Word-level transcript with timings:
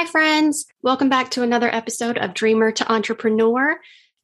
Hi, 0.00 0.06
friends. 0.06 0.64
Welcome 0.82 1.10
back 1.10 1.30
to 1.32 1.42
another 1.42 1.68
episode 1.68 2.16
of 2.16 2.32
Dreamer 2.32 2.72
to 2.72 2.90
Entrepreneur. 2.90 3.78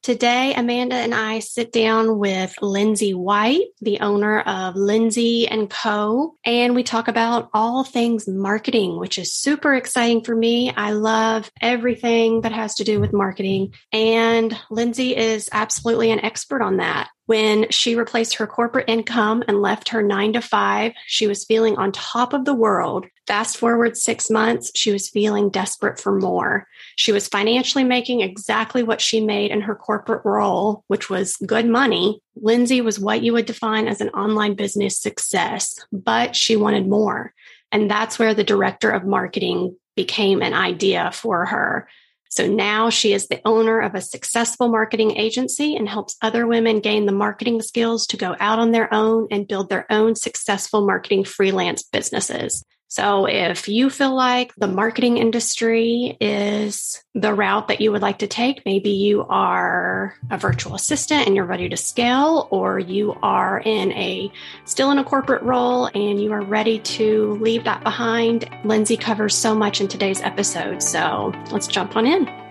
Today, 0.07 0.53
Amanda 0.55 0.95
and 0.95 1.13
I 1.13 1.39
sit 1.39 1.73
down 1.73 2.17
with 2.17 2.55
Lindsay 2.61 3.13
White, 3.13 3.65
the 3.81 3.99
owner 3.99 4.39
of 4.39 4.77
Lindsay 4.77 5.49
and 5.49 5.69
Co. 5.69 6.37
And 6.45 6.75
we 6.75 6.83
talk 6.83 7.09
about 7.09 7.49
all 7.53 7.83
things 7.83 8.25
marketing, 8.25 8.97
which 8.99 9.17
is 9.17 9.33
super 9.33 9.75
exciting 9.75 10.23
for 10.23 10.33
me. 10.33 10.71
I 10.73 10.91
love 10.91 11.51
everything 11.59 12.39
that 12.43 12.53
has 12.53 12.75
to 12.75 12.85
do 12.85 13.01
with 13.01 13.11
marketing. 13.11 13.73
And 13.91 14.57
Lindsay 14.69 15.13
is 15.13 15.49
absolutely 15.51 16.11
an 16.11 16.23
expert 16.23 16.61
on 16.61 16.77
that. 16.77 17.09
When 17.25 17.69
she 17.71 17.95
replaced 17.95 18.35
her 18.35 18.47
corporate 18.47 18.87
income 18.87 19.43
and 19.49 19.61
left 19.61 19.89
her 19.89 20.01
nine 20.01 20.31
to 20.31 20.41
five, 20.41 20.93
she 21.05 21.27
was 21.27 21.43
feeling 21.43 21.75
on 21.75 21.91
top 21.91 22.31
of 22.31 22.45
the 22.45 22.53
world. 22.53 23.07
Fast 23.27 23.57
forward 23.57 23.97
six 23.97 24.29
months, 24.29 24.71
she 24.73 24.93
was 24.93 25.09
feeling 25.09 25.49
desperate 25.49 25.99
for 25.99 26.17
more. 26.17 26.65
She 26.97 27.11
was 27.11 27.27
financially 27.27 27.83
making 27.83 28.21
exactly 28.21 28.81
what 28.81 29.01
she 29.01 29.21
made 29.21 29.51
in 29.51 29.61
her 29.61 29.75
corporate 29.75 30.25
role, 30.25 30.83
which 30.87 31.11
was 31.11 31.37
good 31.45 31.67
money. 31.67 32.19
Lindsay 32.35 32.81
was 32.81 32.99
what 32.99 33.21
you 33.21 33.33
would 33.33 33.45
define 33.45 33.87
as 33.87 34.01
an 34.01 34.09
online 34.09 34.55
business 34.55 34.99
success, 34.99 35.77
but 35.91 36.35
she 36.35 36.55
wanted 36.55 36.87
more. 36.87 37.35
And 37.71 37.89
that's 37.89 38.17
where 38.17 38.33
the 38.33 38.43
director 38.43 38.89
of 38.89 39.05
marketing 39.05 39.77
became 39.95 40.41
an 40.41 40.55
idea 40.55 41.11
for 41.13 41.45
her. 41.45 41.87
So 42.29 42.47
now 42.47 42.89
she 42.89 43.13
is 43.13 43.27
the 43.27 43.41
owner 43.45 43.79
of 43.79 43.93
a 43.93 44.01
successful 44.01 44.67
marketing 44.67 45.17
agency 45.17 45.75
and 45.75 45.87
helps 45.87 46.17
other 46.23 46.47
women 46.47 46.79
gain 46.79 47.05
the 47.05 47.11
marketing 47.11 47.61
skills 47.61 48.07
to 48.07 48.17
go 48.17 48.35
out 48.39 48.57
on 48.57 48.71
their 48.71 48.91
own 48.91 49.27
and 49.29 49.47
build 49.47 49.69
their 49.69 49.85
own 49.91 50.15
successful 50.15 50.83
marketing 50.83 51.25
freelance 51.25 51.83
businesses. 51.83 52.65
So 52.87 53.25
if 53.25 53.67
you 53.67 53.89
feel 53.89 54.15
like 54.15 54.53
the 54.55 54.67
marketing 54.67 55.17
industry 55.17 56.17
is 56.21 57.03
the 57.13 57.33
route 57.33 57.67
that 57.67 57.81
you 57.81 57.91
would 57.91 58.01
like 58.01 58.19
to 58.19 58.27
take, 58.27 58.65
maybe 58.65 58.91
you 58.91 59.25
are 59.27 60.15
a 60.29 60.37
virtual 60.37 60.75
assistant 60.75 61.27
and 61.27 61.35
you're 61.35 61.45
ready 61.45 61.67
to 61.69 61.77
scale, 61.77 62.47
or 62.49 62.79
you 62.79 63.17
are 63.21 63.59
in 63.65 63.91
a 63.91 64.31
still 64.65 64.91
in 64.91 64.99
a 64.99 65.03
corporate 65.03 65.43
role 65.43 65.87
and 65.93 66.21
you 66.21 66.31
are 66.31 66.43
ready 66.43 66.79
to 66.79 67.33
leave 67.41 67.65
that 67.65 67.83
behind. 67.83 68.49
Lindsay 68.63 68.97
covers 68.97 69.35
so 69.35 69.53
much 69.53 69.81
in 69.81 69.87
today's 69.87 70.21
episode. 70.21 70.81
So 70.81 71.33
let's 71.51 71.67
jump 71.67 71.95
on 71.95 72.05
in. 72.05 72.46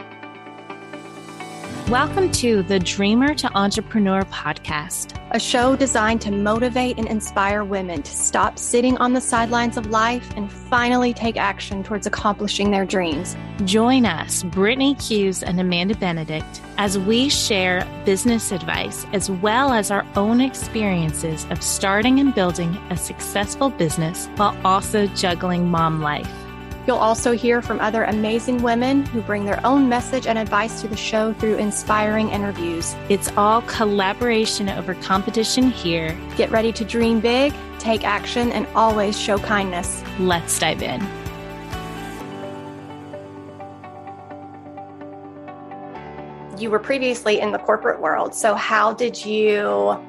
Welcome 1.91 2.33
to 2.33 2.65
the 2.65 2.81
Dreamer 2.81 3.33
to 3.37 3.56
Entrepreneur 3.56 4.23
podcast, 4.25 5.17
a 5.31 5.39
show 5.39 5.77
designed 5.77 6.20
to 6.23 6.33
motivate 6.33 6.98
and 6.98 7.06
inspire 7.06 7.62
women 7.62 8.03
to 8.03 8.11
stop 8.11 8.59
sitting 8.59 8.98
on 8.98 9.12
the 9.12 9.20
sidelines 9.20 9.77
of 9.77 9.87
life 9.87 10.28
and 10.34 10.51
finally 10.51 11.15
take 11.15 11.37
action 11.37 11.84
towards 11.84 12.05
accomplishing 12.05 12.73
their 12.73 12.84
dreams. 12.84 13.37
Join 13.65 14.05
us, 14.05 14.43
Brittany 14.43 14.95
Hughes 14.95 15.45
and 15.45 15.61
Amanda 15.61 15.95
Benedict, 15.95 16.61
as 16.77 16.98
we 16.98 17.28
share 17.28 17.87
business 18.05 18.50
advice 18.50 19.06
as 19.12 19.31
well 19.31 19.73
as 19.73 19.93
our 19.93 20.05
own 20.17 20.41
experiences 20.41 21.47
of 21.50 21.62
starting 21.62 22.19
and 22.19 22.34
building 22.34 22.77
a 22.91 22.97
successful 22.97 23.71
business 23.71 24.27
while 24.34 24.59
also 24.65 25.06
juggling 25.06 25.71
mom 25.71 26.03
life. 26.03 26.46
You'll 26.87 26.98
also 26.98 27.33
hear 27.33 27.62
from 27.62 27.81
other 27.81 28.05
amazing 28.05 28.62
women 28.62 29.05
who 29.06 29.20
bring 29.20 29.45
their 29.45 29.65
own 29.67 29.89
message 29.89 30.29
and 30.29 30.39
advice 30.39 30.81
to 30.83 30.89
the 30.89 30.97
show 30.97 31.33
through 31.33 31.56
inspiring 31.56 32.28
interviews. 32.28 32.95
It's 33.09 33.28
all 33.37 33.62
collaboration 33.62 34.69
over 34.69 34.95
competition 34.95 35.73
here. 35.73 36.17
Get 36.37 36.48
ready 36.53 36.73
to 36.75 36.84
dream 36.84 37.19
big, 37.19 37.53
take 37.81 38.05
action, 38.05 38.53
and 38.53 38.69
always 38.77 39.19
show 39.19 39.37
kindness. 39.37 40.05
Let's 40.20 40.56
dive 40.61 40.81
in. 40.81 41.01
You 46.56 46.71
were 46.71 46.78
previously 46.78 47.41
in 47.41 47.50
the 47.50 47.59
corporate 47.59 48.00
world. 48.00 48.33
So, 48.33 48.55
how 48.55 48.95
did 48.95 49.27
you, 49.27 50.00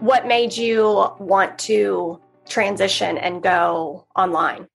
what 0.00 0.26
made 0.26 0.54
you 0.54 1.10
want 1.20 1.58
to 1.60 2.20
transition 2.46 3.18
and 3.18 3.40
go 3.40 4.06
online? 4.16 4.66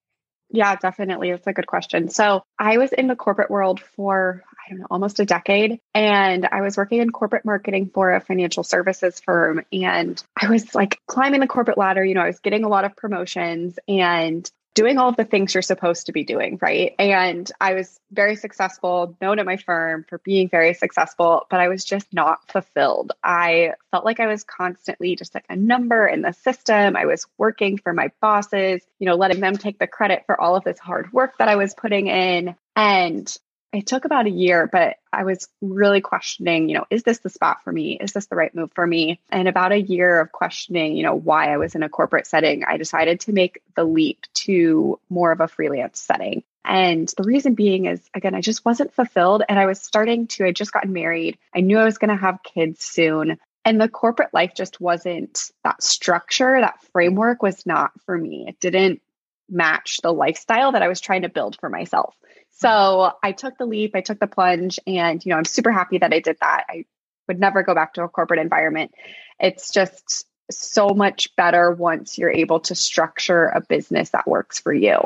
Yeah, 0.52 0.76
definitely. 0.76 1.30
It's 1.30 1.46
a 1.46 1.54
good 1.54 1.68
question. 1.68 2.10
So 2.10 2.44
I 2.58 2.80
was 2.80 2.92
in 2.92 3.08
the 3.08 3.16
corporate 3.16 3.52
world 3.52 3.82
for, 3.96 4.44
I 4.52 4.70
don't 4.70 4.80
know, 4.80 4.88
almost 4.90 5.20
a 5.20 5.26
decade. 5.26 5.80
And 5.94 6.48
I 6.52 6.62
was 6.62 6.76
working 6.76 7.02
in 7.02 7.12
corporate 7.12 7.46
marketing 7.46 7.92
for 7.94 8.12
a 8.14 8.20
financial 8.20 8.64
services 8.64 9.20
firm. 9.20 9.64
And 9.72 10.22
I 10.36 10.50
was 10.50 10.74
like 10.74 11.00
climbing 11.08 11.42
the 11.42 11.48
corporate 11.48 11.78
ladder. 11.78 12.04
You 12.04 12.16
know, 12.16 12.22
I 12.22 12.28
was 12.28 12.40
getting 12.40 12.64
a 12.64 12.70
lot 12.70 12.84
of 12.84 12.96
promotions 12.96 13.78
and 13.88 14.50
doing 14.76 14.98
all 14.98 15.12
the 15.12 15.26
things 15.26 15.54
you're 15.54 15.62
supposed 15.62 16.06
to 16.06 16.12
be 16.12 16.24
doing, 16.24 16.58
right? 16.62 16.96
And 17.00 17.50
I 17.60 17.74
was 17.74 18.00
very 18.12 18.36
successful, 18.36 19.16
known 19.22 19.40
at 19.40 19.46
my 19.46 19.58
firm 19.58 20.06
for 20.08 20.20
being 20.20 20.50
very 20.50 20.74
successful, 20.74 21.48
but 21.50 21.60
I 21.60 21.68
was 21.68 21.84
just 21.84 22.14
not 22.14 22.50
fulfilled. 22.52 23.12
I 23.24 23.74
felt 23.92 24.06
like 24.06 24.20
I 24.20 24.28
was 24.28 24.44
constantly 24.44 25.16
just 25.16 25.34
like 25.34 25.46
a 25.50 25.56
number 25.56 26.08
in 26.08 26.22
the 26.22 26.34
system. 26.34 26.96
I 26.96 27.06
was 27.06 27.26
working 27.38 27.78
for 27.78 27.94
my 27.94 28.12
bosses, 28.22 28.82
you 29.00 29.06
know, 29.08 29.16
letting 29.16 29.40
them 29.40 29.58
take 29.58 29.80
the 29.80 29.88
credit 29.88 30.24
for 30.26 30.40
all 30.40 30.56
of 30.56 30.64
this 30.64 30.80
hard 30.80 31.12
work 31.12 31.38
that 31.40 31.50
I 31.50 31.56
was 31.56 31.74
putting 31.74 32.08
in. 32.08 32.56
And 32.76 33.36
it 33.72 33.86
took 33.86 34.06
about 34.06 34.26
a 34.26 34.32
year, 34.32 34.68
but 34.72 34.98
I 35.14 35.24
was 35.24 35.48
really 35.62 36.02
questioning, 36.02 36.70
you 36.70 36.78
know, 36.78 36.86
is 36.90 37.04
this 37.04 37.20
the 37.20 37.30
spot 37.30 37.64
for 37.64 37.72
me? 37.72 37.98
Is 38.00 38.14
this 38.14 38.26
the 38.26 38.36
right 38.36 38.54
move 38.54 38.72
for 38.74 38.86
me? 38.86 39.20
And 39.30 39.48
about 39.48 39.72
a 39.72 39.82
year 39.82 40.20
of 40.20 40.32
questioning, 40.32 40.96
you 40.96 41.04
know, 41.04 41.16
why 41.16 41.54
I 41.54 41.58
was 41.58 41.76
in 41.76 41.84
a 41.84 41.90
corporate 41.90 42.26
setting, 42.26 42.64
I 42.64 42.78
decided 42.78 43.22
to 43.22 43.34
make 43.34 43.62
the 43.76 43.84
leap 43.84 44.26
to 44.46 45.00
more 45.10 45.32
of 45.32 45.40
a 45.40 45.48
freelance 45.48 46.00
setting. 46.00 46.44
And 46.66 47.12
the 47.16 47.24
reason 47.24 47.54
being 47.54 47.86
is, 47.86 48.02
again, 48.14 48.36
I 48.36 48.42
just 48.42 48.66
wasn't 48.66 48.94
fulfilled. 48.94 49.44
And 49.48 49.60
I 49.60 49.66
was 49.66 49.82
starting 49.82 50.28
to, 50.28 50.46
I 50.46 50.52
just 50.52 50.74
gotten 50.74 50.94
married. 50.94 51.38
I 51.56 51.62
knew 51.62 51.78
I 51.78 51.86
was 51.86 51.98
going 51.98 52.10
to 52.10 52.22
have 52.22 52.44
kids 52.44 52.84
soon. 52.84 53.38
And 53.66 53.80
the 53.80 53.90
corporate 53.90 54.34
life 54.34 54.54
just 54.56 54.82
wasn't 54.82 55.52
that 55.64 55.84
structure, 55.84 56.60
that 56.60 56.82
framework 56.92 57.44
was 57.44 57.66
not 57.66 57.92
for 58.06 58.18
me. 58.18 58.46
It 58.48 58.60
didn't 58.60 59.02
match 59.50 60.00
the 60.02 60.14
lifestyle 60.14 60.72
that 60.72 60.84
I 60.84 60.88
was 60.88 61.02
trying 61.02 61.24
to 61.24 61.30
build 61.30 61.58
for 61.60 61.70
myself. 61.70 62.16
So 62.60 63.14
I 63.24 63.32
took 63.32 63.58
the 63.58 63.66
leap, 63.66 63.96
I 63.96 64.02
took 64.02 64.20
the 64.20 64.28
plunge, 64.28 64.80
and 64.86 65.24
you 65.26 65.32
know, 65.32 65.38
I'm 65.38 65.46
super 65.46 65.72
happy 65.72 65.98
that 66.00 66.14
I 66.14 66.20
did 66.20 66.38
that. 66.42 66.66
I 66.70 66.86
would 67.28 67.40
never 67.40 67.64
go 67.64 67.74
back 67.74 67.94
to 67.94 68.04
a 68.04 68.10
corporate 68.10 68.40
environment. 68.40 68.92
It's 69.40 69.72
just 69.72 70.26
so 70.52 70.90
much 70.90 71.34
better 71.36 71.72
once 71.72 72.18
you're 72.18 72.32
able 72.32 72.60
to 72.62 72.76
structure 72.76 73.46
a 73.46 73.62
business 73.62 74.10
that 74.10 74.28
works 74.28 74.60
for 74.60 74.74
you. 74.74 75.00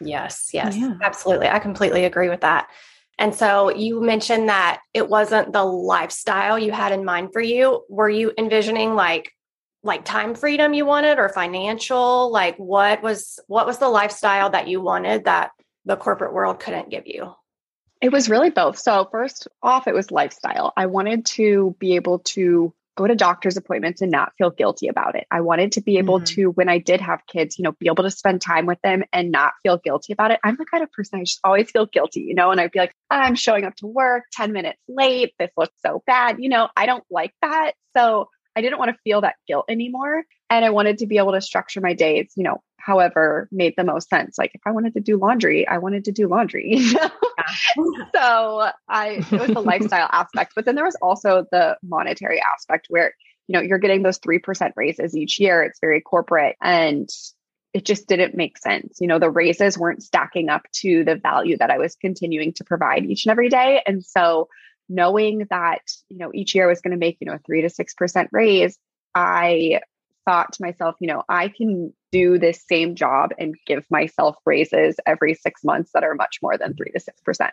Yes, 0.00 0.50
yes, 0.52 0.76
yeah. 0.76 0.94
absolutely. 1.02 1.48
I 1.48 1.58
completely 1.58 2.04
agree 2.04 2.28
with 2.28 2.42
that. 2.42 2.68
And 3.18 3.34
so 3.34 3.70
you 3.70 4.00
mentioned 4.02 4.48
that 4.48 4.80
it 4.92 5.08
wasn't 5.08 5.52
the 5.52 5.64
lifestyle 5.64 6.58
you 6.58 6.72
had 6.72 6.92
in 6.92 7.04
mind 7.04 7.32
for 7.32 7.40
you. 7.40 7.84
Were 7.88 8.10
you 8.10 8.32
envisioning 8.36 8.94
like 8.94 9.32
like 9.84 10.04
time 10.04 10.34
freedom 10.34 10.74
you 10.74 10.84
wanted 10.84 11.18
or 11.18 11.28
financial? 11.28 12.32
Like 12.32 12.56
what 12.56 13.02
was 13.02 13.38
what 13.46 13.66
was 13.66 13.78
the 13.78 13.88
lifestyle 13.88 14.50
that 14.50 14.66
you 14.66 14.80
wanted 14.80 15.24
that 15.26 15.52
the 15.84 15.96
corporate 15.96 16.32
world 16.32 16.60
couldn't 16.60 16.90
give 16.90 17.06
you? 17.06 17.34
It 18.00 18.12
was 18.12 18.28
really 18.28 18.50
both. 18.50 18.78
So, 18.78 19.08
first 19.10 19.48
off, 19.62 19.86
it 19.86 19.94
was 19.94 20.10
lifestyle. 20.10 20.72
I 20.76 20.86
wanted 20.86 21.26
to 21.26 21.74
be 21.78 21.96
able 21.96 22.18
to 22.20 22.74
go 22.96 23.06
to 23.06 23.14
doctor's 23.14 23.56
appointments 23.56 24.02
and 24.02 24.10
not 24.10 24.32
feel 24.38 24.50
guilty 24.50 24.88
about 24.88 25.16
it. 25.16 25.26
I 25.30 25.40
wanted 25.40 25.72
to 25.72 25.80
be 25.80 25.98
able 25.98 26.18
mm-hmm. 26.18 26.42
to, 26.42 26.50
when 26.50 26.68
I 26.68 26.78
did 26.78 27.00
have 27.00 27.26
kids, 27.26 27.58
you 27.58 27.64
know, 27.64 27.72
be 27.72 27.88
able 27.88 28.04
to 28.04 28.10
spend 28.10 28.40
time 28.40 28.66
with 28.66 28.80
them 28.82 29.02
and 29.12 29.32
not 29.32 29.54
feel 29.62 29.78
guilty 29.78 30.12
about 30.12 30.30
it. 30.30 30.40
I'm 30.44 30.56
the 30.56 30.64
kind 30.64 30.84
of 30.84 30.92
person 30.92 31.18
I 31.18 31.24
just 31.24 31.40
always 31.42 31.70
feel 31.70 31.86
guilty, 31.86 32.20
you 32.20 32.34
know, 32.34 32.50
and 32.50 32.60
I'd 32.60 32.70
be 32.70 32.78
like, 32.78 32.94
I'm 33.10 33.34
showing 33.34 33.64
up 33.64 33.74
to 33.76 33.86
work 33.86 34.24
10 34.32 34.52
minutes 34.52 34.78
late. 34.86 35.32
This 35.38 35.50
looks 35.56 35.74
so 35.84 36.02
bad. 36.06 36.36
You 36.38 36.48
know, 36.48 36.68
I 36.76 36.86
don't 36.86 37.04
like 37.10 37.32
that. 37.42 37.72
So 37.96 38.28
I 38.56 38.60
didn't 38.60 38.78
want 38.78 38.90
to 38.90 38.98
feel 39.02 39.20
that 39.22 39.36
guilt 39.46 39.66
anymore. 39.68 40.24
And 40.50 40.64
I 40.64 40.70
wanted 40.70 40.98
to 40.98 41.06
be 41.06 41.18
able 41.18 41.32
to 41.32 41.40
structure 41.40 41.80
my 41.80 41.94
days, 41.94 42.32
you 42.36 42.44
know, 42.44 42.62
however 42.78 43.48
made 43.50 43.74
the 43.76 43.84
most 43.84 44.08
sense. 44.08 44.36
Like 44.38 44.52
if 44.54 44.60
I 44.66 44.72
wanted 44.72 44.94
to 44.94 45.00
do 45.00 45.16
laundry, 45.16 45.66
I 45.66 45.78
wanted 45.78 46.04
to 46.04 46.12
do 46.12 46.28
laundry. 46.28 46.78
so 48.14 48.70
I 48.88 49.24
it 49.30 49.32
was 49.32 49.50
the 49.50 49.60
lifestyle 49.64 50.08
aspect. 50.12 50.52
But 50.54 50.64
then 50.64 50.74
there 50.74 50.84
was 50.84 50.96
also 51.00 51.46
the 51.50 51.76
monetary 51.82 52.40
aspect 52.40 52.86
where, 52.88 53.14
you 53.48 53.54
know, 53.54 53.62
you're 53.62 53.78
getting 53.78 54.02
those 54.02 54.18
3% 54.18 54.72
raises 54.76 55.16
each 55.16 55.40
year. 55.40 55.62
It's 55.62 55.80
very 55.80 56.00
corporate 56.00 56.56
and 56.62 57.08
it 57.72 57.84
just 57.84 58.06
didn't 58.06 58.36
make 58.36 58.56
sense. 58.56 58.98
You 59.00 59.08
know, 59.08 59.18
the 59.18 59.30
raises 59.30 59.76
weren't 59.76 60.02
stacking 60.02 60.48
up 60.48 60.62
to 60.74 61.02
the 61.04 61.16
value 61.16 61.56
that 61.56 61.70
I 61.70 61.78
was 61.78 61.96
continuing 61.96 62.52
to 62.54 62.64
provide 62.64 63.04
each 63.04 63.26
and 63.26 63.32
every 63.32 63.48
day. 63.48 63.82
And 63.84 64.04
so 64.04 64.48
knowing 64.88 65.46
that, 65.50 65.82
you 66.08 66.18
know, 66.18 66.30
each 66.34 66.54
year 66.54 66.64
I 66.64 66.68
was 66.68 66.80
going 66.80 66.92
to 66.92 66.98
make, 66.98 67.18
you 67.20 67.26
know, 67.26 67.34
a 67.34 67.38
three 67.38 67.62
to 67.62 67.68
6% 67.68 68.28
raise, 68.32 68.78
I 69.14 69.80
thought 70.24 70.52
to 70.54 70.62
myself, 70.62 70.96
you 71.00 71.08
know, 71.08 71.22
I 71.28 71.48
can 71.48 71.92
do 72.12 72.38
this 72.38 72.64
same 72.68 72.94
job 72.94 73.30
and 73.38 73.54
give 73.66 73.84
myself 73.90 74.36
raises 74.46 74.96
every 75.06 75.34
six 75.34 75.62
months 75.64 75.90
that 75.94 76.04
are 76.04 76.14
much 76.14 76.38
more 76.42 76.56
than 76.56 76.74
three 76.74 76.90
to 76.92 77.00
6%. 77.00 77.50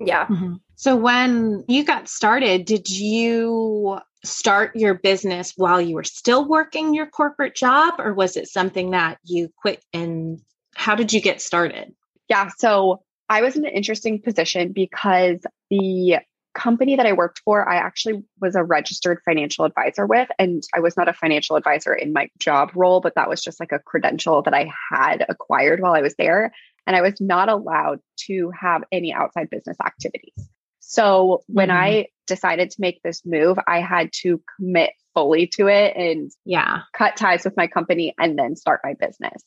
Yeah. 0.00 0.26
Mm-hmm. 0.26 0.54
So 0.76 0.96
when 0.96 1.64
you 1.68 1.84
got 1.84 2.08
started, 2.08 2.64
did 2.64 2.88
you 2.88 3.98
start 4.24 4.76
your 4.76 4.94
business 4.94 5.52
while 5.56 5.80
you 5.80 5.94
were 5.94 6.04
still 6.04 6.46
working 6.48 6.94
your 6.94 7.06
corporate 7.06 7.54
job 7.54 7.94
or 7.98 8.14
was 8.14 8.36
it 8.36 8.48
something 8.48 8.90
that 8.90 9.18
you 9.24 9.48
quit 9.60 9.84
and 9.92 10.40
how 10.74 10.94
did 10.94 11.12
you 11.12 11.20
get 11.20 11.40
started? 11.40 11.94
Yeah. 12.28 12.50
So 12.58 13.02
I 13.28 13.42
was 13.42 13.56
in 13.56 13.66
an 13.66 13.72
interesting 13.72 14.20
position 14.20 14.72
because 14.72 15.38
the 15.70 16.18
company 16.58 16.96
that 16.96 17.06
I 17.06 17.12
worked 17.12 17.40
for, 17.44 17.68
I 17.68 17.76
actually 17.76 18.24
was 18.40 18.54
a 18.54 18.64
registered 18.64 19.20
financial 19.24 19.64
advisor 19.64 20.06
with. 20.06 20.28
And 20.38 20.62
I 20.74 20.80
was 20.80 20.96
not 20.96 21.08
a 21.08 21.12
financial 21.12 21.56
advisor 21.56 21.94
in 21.94 22.12
my 22.12 22.28
job 22.38 22.72
role, 22.74 23.00
but 23.00 23.14
that 23.14 23.28
was 23.28 23.42
just 23.42 23.60
like 23.60 23.72
a 23.72 23.78
credential 23.78 24.42
that 24.42 24.54
I 24.54 24.70
had 24.90 25.24
acquired 25.28 25.80
while 25.80 25.94
I 25.94 26.02
was 26.02 26.14
there. 26.16 26.52
And 26.86 26.96
I 26.96 27.02
was 27.02 27.20
not 27.20 27.48
allowed 27.48 28.00
to 28.26 28.50
have 28.58 28.82
any 28.90 29.12
outside 29.12 29.50
business 29.50 29.76
activities. 29.84 30.48
So 30.80 31.42
when 31.46 31.68
mm-hmm. 31.68 31.78
I 31.78 32.06
decided 32.26 32.70
to 32.70 32.80
make 32.80 33.02
this 33.02 33.22
move, 33.24 33.58
I 33.66 33.80
had 33.80 34.10
to 34.22 34.40
commit 34.56 34.90
fully 35.14 35.46
to 35.48 35.68
it 35.68 35.96
and 35.96 36.30
yeah, 36.44 36.82
cut 36.96 37.16
ties 37.16 37.44
with 37.44 37.56
my 37.56 37.66
company 37.66 38.14
and 38.18 38.38
then 38.38 38.56
start 38.56 38.80
my 38.82 38.94
business. 38.98 39.42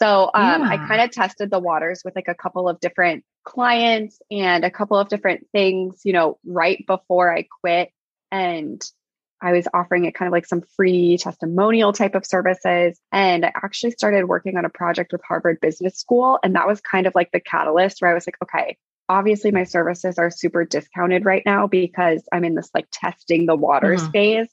So 0.00 0.30
um, 0.32 0.62
yeah. 0.62 0.68
I 0.68 0.76
kind 0.78 1.02
of 1.02 1.10
tested 1.10 1.50
the 1.50 1.58
waters 1.58 2.02
with 2.04 2.16
like 2.16 2.28
a 2.28 2.34
couple 2.34 2.68
of 2.68 2.80
different 2.80 3.24
clients 3.44 4.18
and 4.30 4.64
a 4.64 4.70
couple 4.70 4.96
of 4.96 5.08
different 5.08 5.46
things, 5.52 6.00
you 6.04 6.12
know, 6.12 6.38
right 6.46 6.84
before 6.86 7.34
I 7.34 7.46
quit. 7.60 7.90
And 8.30 8.82
I 9.42 9.52
was 9.52 9.66
offering 9.72 10.04
it 10.04 10.14
kind 10.14 10.26
of 10.26 10.32
like 10.32 10.46
some 10.46 10.62
free 10.76 11.18
testimonial 11.18 11.92
type 11.92 12.14
of 12.14 12.26
services. 12.26 12.98
And 13.10 13.44
I 13.44 13.52
actually 13.54 13.92
started 13.92 14.24
working 14.24 14.56
on 14.56 14.64
a 14.64 14.70
project 14.70 15.12
with 15.12 15.22
Harvard 15.26 15.60
Business 15.60 15.96
School. 15.98 16.38
And 16.42 16.54
that 16.54 16.66
was 16.66 16.80
kind 16.80 17.06
of 17.06 17.14
like 17.14 17.30
the 17.32 17.40
catalyst 17.40 18.00
where 18.00 18.10
I 18.10 18.14
was 18.14 18.26
like, 18.26 18.36
okay, 18.42 18.76
obviously 19.08 19.50
my 19.50 19.64
services 19.64 20.18
are 20.18 20.30
super 20.30 20.64
discounted 20.64 21.24
right 21.24 21.42
now 21.44 21.66
because 21.66 22.22
I'm 22.32 22.44
in 22.44 22.54
this 22.54 22.70
like 22.74 22.86
testing 22.92 23.46
the 23.46 23.56
waters 23.56 24.02
mm-hmm. 24.02 24.12
phase. 24.12 24.48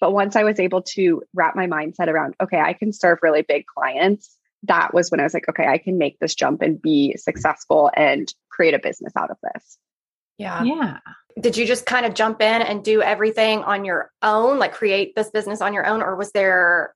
But 0.00 0.12
once 0.12 0.34
I 0.34 0.42
was 0.42 0.58
able 0.58 0.82
to 0.94 1.22
wrap 1.32 1.54
my 1.54 1.66
mindset 1.66 2.08
around, 2.08 2.34
okay, 2.42 2.58
I 2.58 2.72
can 2.72 2.92
serve 2.92 3.20
really 3.22 3.42
big 3.42 3.64
clients, 3.66 4.36
that 4.64 4.94
was 4.94 5.10
when 5.10 5.20
I 5.20 5.24
was 5.24 5.34
like, 5.34 5.48
okay, 5.48 5.66
I 5.66 5.78
can 5.78 5.98
make 5.98 6.18
this 6.18 6.34
jump 6.34 6.62
and 6.62 6.80
be 6.80 7.16
successful 7.16 7.90
and 7.94 8.32
create 8.50 8.74
a 8.74 8.78
business 8.78 9.12
out 9.16 9.30
of 9.30 9.38
this. 9.42 9.78
Yeah. 10.38 10.62
Yeah. 10.62 10.98
Did 11.40 11.56
you 11.56 11.66
just 11.66 11.86
kind 11.86 12.06
of 12.06 12.14
jump 12.14 12.40
in 12.40 12.62
and 12.62 12.84
do 12.84 13.02
everything 13.02 13.64
on 13.64 13.84
your 13.84 14.10
own, 14.22 14.58
like 14.58 14.72
create 14.72 15.14
this 15.14 15.30
business 15.30 15.60
on 15.60 15.74
your 15.74 15.86
own? 15.86 16.02
Or 16.02 16.14
was 16.16 16.32
there, 16.32 16.94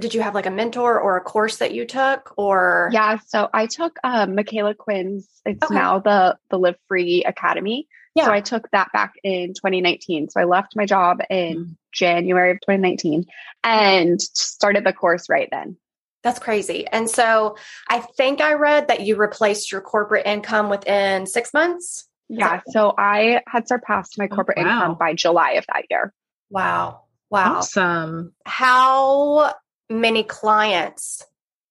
did 0.00 0.14
you 0.14 0.20
have 0.20 0.34
like 0.34 0.46
a 0.46 0.50
mentor 0.50 1.00
or 1.00 1.16
a 1.16 1.20
course 1.20 1.58
that 1.58 1.74
you 1.74 1.86
took 1.86 2.34
or? 2.36 2.90
Yeah. 2.92 3.18
So 3.26 3.48
I 3.52 3.66
took 3.66 3.98
um, 4.04 4.36
Micala 4.36 4.76
Quinn's, 4.76 5.28
it's 5.44 5.64
okay. 5.64 5.74
now 5.74 5.98
the, 5.98 6.36
the 6.50 6.58
Live 6.58 6.76
Free 6.86 7.24
Academy. 7.24 7.88
Yeah. 8.14 8.26
So 8.26 8.32
I 8.32 8.40
took 8.40 8.70
that 8.70 8.92
back 8.92 9.14
in 9.22 9.54
2019. 9.54 10.28
So 10.28 10.40
I 10.40 10.44
left 10.44 10.76
my 10.76 10.86
job 10.86 11.20
in 11.30 11.56
mm-hmm. 11.56 11.72
January 11.92 12.52
of 12.52 12.60
2019 12.60 13.26
and 13.64 14.20
started 14.20 14.84
the 14.84 14.92
course 14.92 15.28
right 15.28 15.48
then. 15.50 15.76
That's 16.24 16.38
crazy. 16.38 16.86
And 16.86 17.08
so 17.08 17.56
I 17.88 18.00
think 18.00 18.40
I 18.40 18.54
read 18.54 18.88
that 18.88 19.02
you 19.02 19.16
replaced 19.16 19.70
your 19.70 19.80
corporate 19.80 20.26
income 20.26 20.68
within 20.68 21.26
six 21.26 21.54
months. 21.54 22.08
Yeah. 22.28 22.60
So 22.68 22.92
I 22.98 23.40
had 23.46 23.68
surpassed 23.68 24.18
my 24.18 24.28
oh, 24.30 24.34
corporate 24.34 24.58
oh, 24.58 24.64
wow. 24.64 24.80
income 24.80 24.96
by 24.98 25.14
July 25.14 25.52
of 25.52 25.64
that 25.72 25.84
year. 25.90 26.12
Wow. 26.50 27.02
Wow. 27.30 27.58
Awesome. 27.58 28.34
How 28.44 29.54
many 29.88 30.24
clients 30.24 31.24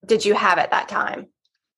did 0.06 0.26
you 0.26 0.34
have 0.34 0.58
at 0.58 0.72
that 0.72 0.88
time? 0.88 1.28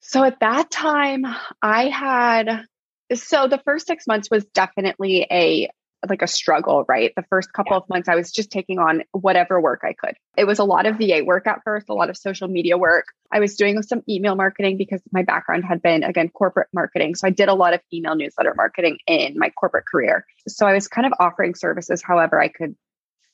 So 0.01 0.24
at 0.24 0.39
that 0.39 0.72
time, 0.72 1.25
I 1.62 1.88
had 1.88 2.65
so 3.13 3.48
the 3.48 3.62
first 3.65 3.88
six 3.88 4.06
months 4.07 4.30
was 4.30 4.45
definitely 4.45 5.25
a 5.31 5.69
like 6.07 6.22
a 6.22 6.28
struggle, 6.28 6.86
right? 6.88 7.12
The 7.16 7.25
first 7.30 7.51
couple 7.51 7.74
yeah. 7.74 7.78
of 7.78 7.90
months, 7.90 8.07
I 8.07 8.16
was 8.16 8.31
just 8.31 8.51
taking 8.51 8.80
on 8.80 9.04
whatever 9.12 9.60
work 9.60 9.81
I 9.84 9.94
could. 9.94 10.16
It 10.38 10.46
was 10.46 10.60
a 10.60 10.63
lot 10.63 10.86
of 10.86 10.98
VA 10.98 11.22
work 11.25 11.48
at 11.48 11.62
first, 11.63 11.90
a 11.90 11.94
lot 11.94 12.10
of 12.10 12.18
social 12.18 12.48
media 12.48 12.78
work. 12.78 13.06
I 13.31 13.40
was 13.40 13.56
doing 13.56 13.81
some 13.84 14.01
email 14.07 14.36
marketing 14.36 14.78
because 14.78 15.01
my 15.12 15.24
background 15.24 15.66
had 15.66 15.81
been, 15.81 16.04
again, 16.04 16.30
corporate 16.30 16.69
marketing. 16.74 17.16
So 17.16 17.28
I 17.28 17.31
did 17.31 17.50
a 17.50 17.54
lot 17.54 17.74
of 17.74 17.81
email 17.94 18.16
newsletter 18.16 18.54
marketing 18.56 19.00
in 19.07 19.38
my 19.38 19.50
corporate 19.50 19.86
career. 19.92 20.25
So 20.48 20.66
I 20.66 20.74
was 20.74 20.88
kind 20.88 21.06
of 21.06 21.13
offering 21.19 21.56
services 21.56 22.01
however 22.01 22.42
I 22.42 22.48
could 22.48 22.75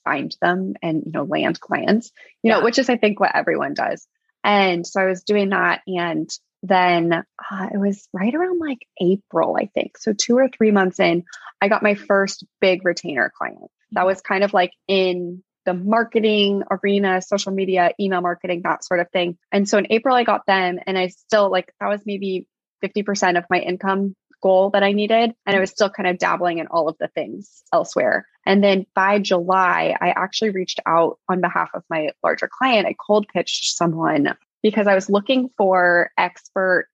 find 0.04 0.36
them 0.42 0.74
and, 0.82 1.04
you 1.06 1.12
know, 1.12 1.24
land 1.24 1.60
clients, 1.60 2.12
you 2.42 2.50
yeah. 2.50 2.58
know, 2.58 2.64
which 2.64 2.80
is, 2.80 2.90
I 2.90 2.98
think, 2.98 3.20
what 3.20 3.36
everyone 3.36 3.74
does. 3.74 4.08
And 4.44 4.86
so 4.86 5.02
I 5.02 5.06
was 5.06 5.24
doing 5.24 5.50
that. 5.50 5.82
And 5.88 6.30
then 6.68 7.14
uh, 7.14 7.68
it 7.74 7.78
was 7.78 8.08
right 8.14 8.34
around 8.34 8.60
like 8.60 8.88
April, 9.02 9.58
I 9.60 9.68
think. 9.68 9.98
So 9.98 10.14
two 10.14 10.38
or 10.38 10.50
three 10.50 10.72
months 10.72 11.00
in, 11.00 11.24
I 11.62 11.68
got 11.68 11.84
my 11.84 11.96
first 11.96 12.46
big 12.62 12.86
retainer 12.86 13.32
client. 13.36 13.70
That 13.92 14.06
was 14.06 14.22
kind 14.22 14.44
of 14.44 14.54
like 14.54 14.72
in 14.88 15.44
the 15.66 15.74
marketing 15.74 16.64
arena, 16.70 17.22
social 17.22 17.52
media, 17.52 17.92
email 18.00 18.22
marketing, 18.22 18.62
that 18.64 18.84
sort 18.84 19.00
of 19.00 19.10
thing. 19.12 19.38
And 19.52 19.68
so 19.68 19.78
in 19.78 19.88
April, 19.90 20.16
I 20.16 20.24
got 20.24 20.46
them, 20.46 20.80
and 20.86 20.98
I 20.98 21.08
still 21.08 21.50
like 21.50 21.74
that 21.80 21.88
was 21.88 22.02
maybe 22.06 22.48
50% 22.84 23.38
of 23.38 23.46
my 23.50 23.60
income 23.60 24.16
goal 24.42 24.70
that 24.72 24.84
I 24.84 24.92
needed. 24.92 25.34
And 25.46 25.56
I 25.56 25.60
was 25.60 25.72
still 25.72 25.90
kind 25.90 26.08
of 26.08 26.20
dabbling 26.20 26.60
in 26.60 26.68
all 26.68 26.88
of 26.88 26.98
the 27.00 27.08
things 27.08 27.64
elsewhere. 27.74 28.28
And 28.46 28.64
then 28.64 28.86
by 28.94 29.18
July, 29.18 29.96
I 30.00 30.10
actually 30.10 30.52
reached 30.52 30.80
out 30.86 31.18
on 31.28 31.42
behalf 31.42 31.72
of 31.74 31.84
my 31.90 32.10
larger 32.24 32.48
client. 32.48 32.86
I 32.86 32.94
cold 32.94 33.28
pitched 33.28 33.76
someone 33.76 34.36
because 34.66 34.88
I 34.88 34.96
was 34.96 35.12
looking 35.12 35.52
for 35.58 36.10
expert 36.18 36.90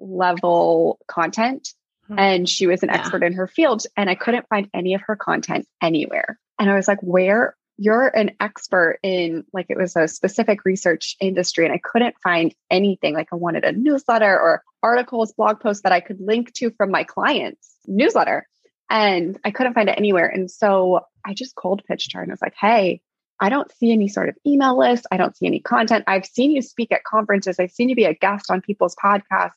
level 0.00 0.98
content 1.06 1.68
hmm. 2.08 2.18
and 2.18 2.48
she 2.48 2.66
was 2.66 2.82
an 2.82 2.88
yeah. 2.88 2.96
expert 2.96 3.22
in 3.22 3.34
her 3.34 3.46
field 3.46 3.84
and 3.96 4.10
I 4.10 4.16
couldn't 4.16 4.48
find 4.48 4.68
any 4.74 4.94
of 4.94 5.02
her 5.02 5.14
content 5.14 5.68
anywhere. 5.80 6.40
And 6.58 6.68
I 6.68 6.74
was 6.74 6.88
like, 6.88 6.98
where 7.00 7.54
you're 7.76 8.08
an 8.08 8.32
expert 8.40 8.98
in 9.04 9.44
like 9.52 9.66
it 9.68 9.78
was 9.78 9.94
a 9.94 10.08
specific 10.08 10.64
research 10.64 11.14
industry 11.20 11.64
and 11.64 11.72
I 11.72 11.78
couldn't 11.78 12.16
find 12.24 12.52
anything 12.72 13.14
like 13.14 13.28
I 13.32 13.36
wanted 13.36 13.62
a 13.62 13.70
newsletter 13.70 14.36
or 14.36 14.64
articles, 14.82 15.32
blog 15.32 15.60
posts 15.60 15.84
that 15.84 15.92
I 15.92 16.00
could 16.00 16.20
link 16.20 16.52
to 16.54 16.72
from 16.72 16.90
my 16.90 17.04
clients 17.04 17.72
newsletter 17.86 18.48
and 18.90 19.38
I 19.44 19.52
couldn't 19.52 19.74
find 19.74 19.88
it 19.88 19.96
anywhere. 19.96 20.26
And 20.26 20.50
so 20.50 21.02
I 21.24 21.34
just 21.34 21.54
cold 21.54 21.82
pitched 21.86 22.14
her 22.14 22.20
and 22.20 22.32
was 22.32 22.42
like, 22.42 22.54
Hey, 22.60 23.00
I 23.42 23.48
don't 23.48 23.70
see 23.72 23.90
any 23.90 24.06
sort 24.06 24.28
of 24.28 24.36
email 24.46 24.78
list. 24.78 25.04
I 25.10 25.16
don't 25.16 25.36
see 25.36 25.46
any 25.46 25.58
content. 25.58 26.04
I've 26.06 26.24
seen 26.24 26.52
you 26.52 26.62
speak 26.62 26.92
at 26.92 27.02
conferences. 27.02 27.58
I've 27.58 27.72
seen 27.72 27.88
you 27.88 27.96
be 27.96 28.04
a 28.04 28.14
guest 28.14 28.52
on 28.52 28.60
people's 28.60 28.94
podcasts. 28.94 29.50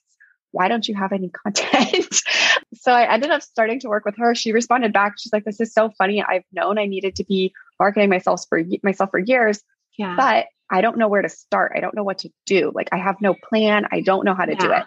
Why 0.49 0.69
don't 0.69 0.87
you 0.87 0.95
have 0.95 1.11
any 1.11 1.29
content? 1.43 2.19
so 2.73 2.91
I 2.91 3.13
ended 3.13 3.29
up 3.29 3.43
starting 3.43 3.79
to 3.81 3.87
work 3.87 4.03
with 4.03 4.17
her. 4.17 4.33
She 4.33 4.53
responded 4.53 4.91
back. 4.91 5.13
She's 5.19 5.31
like, 5.31 5.45
"This 5.45 5.61
is 5.61 5.71
so 5.71 5.91
funny. 5.99 6.23
I've 6.23 6.45
known 6.51 6.79
I 6.79 6.87
needed 6.87 7.17
to 7.17 7.25
be 7.25 7.53
marketing 7.79 8.09
myself 8.09 8.41
for 8.49 8.59
myself 8.81 9.11
for 9.11 9.19
years, 9.19 9.61
yeah. 9.99 10.15
but 10.17 10.47
I 10.67 10.81
don't 10.81 10.97
know 10.97 11.07
where 11.07 11.21
to 11.21 11.29
start. 11.29 11.73
I 11.75 11.79
don't 11.79 11.93
know 11.93 12.03
what 12.03 12.19
to 12.19 12.31
do. 12.47 12.71
Like 12.73 12.89
I 12.91 12.97
have 12.97 13.17
no 13.21 13.35
plan. 13.35 13.85
I 13.91 14.01
don't 14.01 14.25
know 14.25 14.33
how 14.33 14.45
to 14.45 14.53
yeah. 14.53 14.59
do 14.59 14.71
it." 14.71 14.83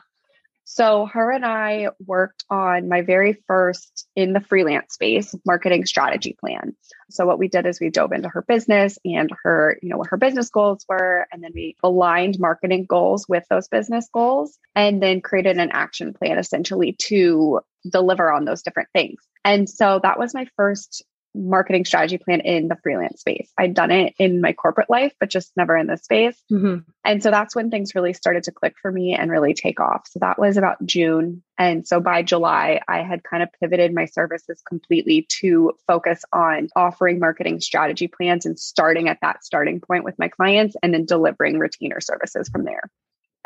So, 0.70 1.06
her 1.06 1.32
and 1.32 1.46
I 1.46 1.88
worked 2.04 2.44
on 2.50 2.90
my 2.90 3.00
very 3.00 3.42
first 3.46 4.06
in 4.14 4.34
the 4.34 4.40
freelance 4.40 4.92
space 4.92 5.34
marketing 5.46 5.86
strategy 5.86 6.36
plan. 6.38 6.76
So, 7.08 7.24
what 7.24 7.38
we 7.38 7.48
did 7.48 7.64
is 7.64 7.80
we 7.80 7.88
dove 7.88 8.12
into 8.12 8.28
her 8.28 8.42
business 8.42 8.98
and 9.02 9.30
her, 9.44 9.78
you 9.80 9.88
know, 9.88 9.96
what 9.96 10.10
her 10.10 10.18
business 10.18 10.50
goals 10.50 10.84
were. 10.86 11.26
And 11.32 11.42
then 11.42 11.52
we 11.54 11.74
aligned 11.82 12.38
marketing 12.38 12.84
goals 12.84 13.26
with 13.26 13.44
those 13.48 13.68
business 13.68 14.10
goals 14.12 14.58
and 14.76 15.02
then 15.02 15.22
created 15.22 15.56
an 15.56 15.70
action 15.72 16.12
plan 16.12 16.38
essentially 16.38 16.92
to 16.98 17.60
deliver 17.90 18.30
on 18.30 18.44
those 18.44 18.60
different 18.60 18.90
things. 18.92 19.22
And 19.46 19.70
so, 19.70 20.00
that 20.02 20.18
was 20.18 20.34
my 20.34 20.48
first 20.56 21.02
marketing 21.34 21.84
strategy 21.84 22.18
plan 22.18 22.40
in 22.40 22.68
the 22.68 22.76
freelance 22.82 23.20
space. 23.20 23.50
I'd 23.56 23.74
done 23.74 23.90
it 23.90 24.14
in 24.18 24.40
my 24.40 24.52
corporate 24.52 24.90
life, 24.90 25.12
but 25.20 25.30
just 25.30 25.52
never 25.56 25.76
in 25.76 25.86
this 25.86 26.02
space. 26.02 26.40
Mm-hmm. 26.50 26.78
And 27.04 27.22
so 27.22 27.30
that's 27.30 27.54
when 27.54 27.70
things 27.70 27.94
really 27.94 28.12
started 28.12 28.44
to 28.44 28.52
click 28.52 28.74
for 28.80 28.90
me 28.90 29.14
and 29.14 29.30
really 29.30 29.54
take 29.54 29.80
off. 29.80 30.06
So 30.08 30.18
that 30.20 30.38
was 30.38 30.56
about 30.56 30.84
June. 30.84 31.42
And 31.58 31.86
so 31.86 32.00
by 32.00 32.22
July, 32.22 32.80
I 32.88 33.02
had 33.02 33.22
kind 33.22 33.42
of 33.42 33.50
pivoted 33.60 33.94
my 33.94 34.06
services 34.06 34.62
completely 34.66 35.26
to 35.40 35.72
focus 35.86 36.24
on 36.32 36.68
offering 36.74 37.18
marketing 37.18 37.60
strategy 37.60 38.08
plans 38.08 38.46
and 38.46 38.58
starting 38.58 39.08
at 39.08 39.18
that 39.22 39.44
starting 39.44 39.80
point 39.80 40.04
with 40.04 40.18
my 40.18 40.28
clients 40.28 40.76
and 40.82 40.92
then 40.92 41.04
delivering 41.04 41.58
retainer 41.58 42.00
services 42.00 42.48
from 42.48 42.64
there. 42.64 42.90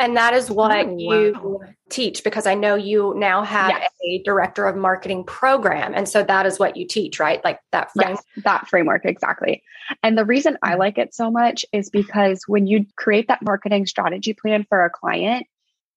And 0.03 0.17
that 0.17 0.35
is 0.35 0.51
what 0.51 0.85
oh, 0.85 0.97
you 0.99 1.33
wow. 1.33 1.61
teach 1.89 2.25
because 2.25 2.45
I 2.45 2.55
know 2.55 2.75
you 2.75 3.15
now 3.17 3.45
have 3.45 3.71
yes. 3.71 3.89
a 4.05 4.23
director 4.25 4.67
of 4.67 4.75
marketing 4.75 5.23
program. 5.23 5.95
And 5.95 6.09
so 6.09 6.25
that 6.25 6.45
is 6.45 6.59
what 6.59 6.77
you 6.77 6.89
teach, 6.89 7.21
right? 7.21 7.43
Like 7.45 7.61
that 7.71 7.93
framework. 7.93 8.25
Yes, 8.35 8.45
that 8.45 8.69
framework, 8.69 9.05
exactly. 9.05 9.63
And 10.03 10.19
the 10.19 10.25
reason 10.25 10.59
I 10.61 10.71
mm-hmm. 10.71 10.81
like 10.81 10.99
it 10.99 11.15
so 11.15 11.31
much 11.31 11.65
is 11.73 11.89
because 11.89 12.43
when 12.49 12.67
you 12.67 12.85
create 12.97 13.29
that 13.29 13.43
marketing 13.43 13.87
strategy 13.87 14.35
plan 14.35 14.67
for 14.69 14.85
a 14.85 14.91
client, 14.91 15.47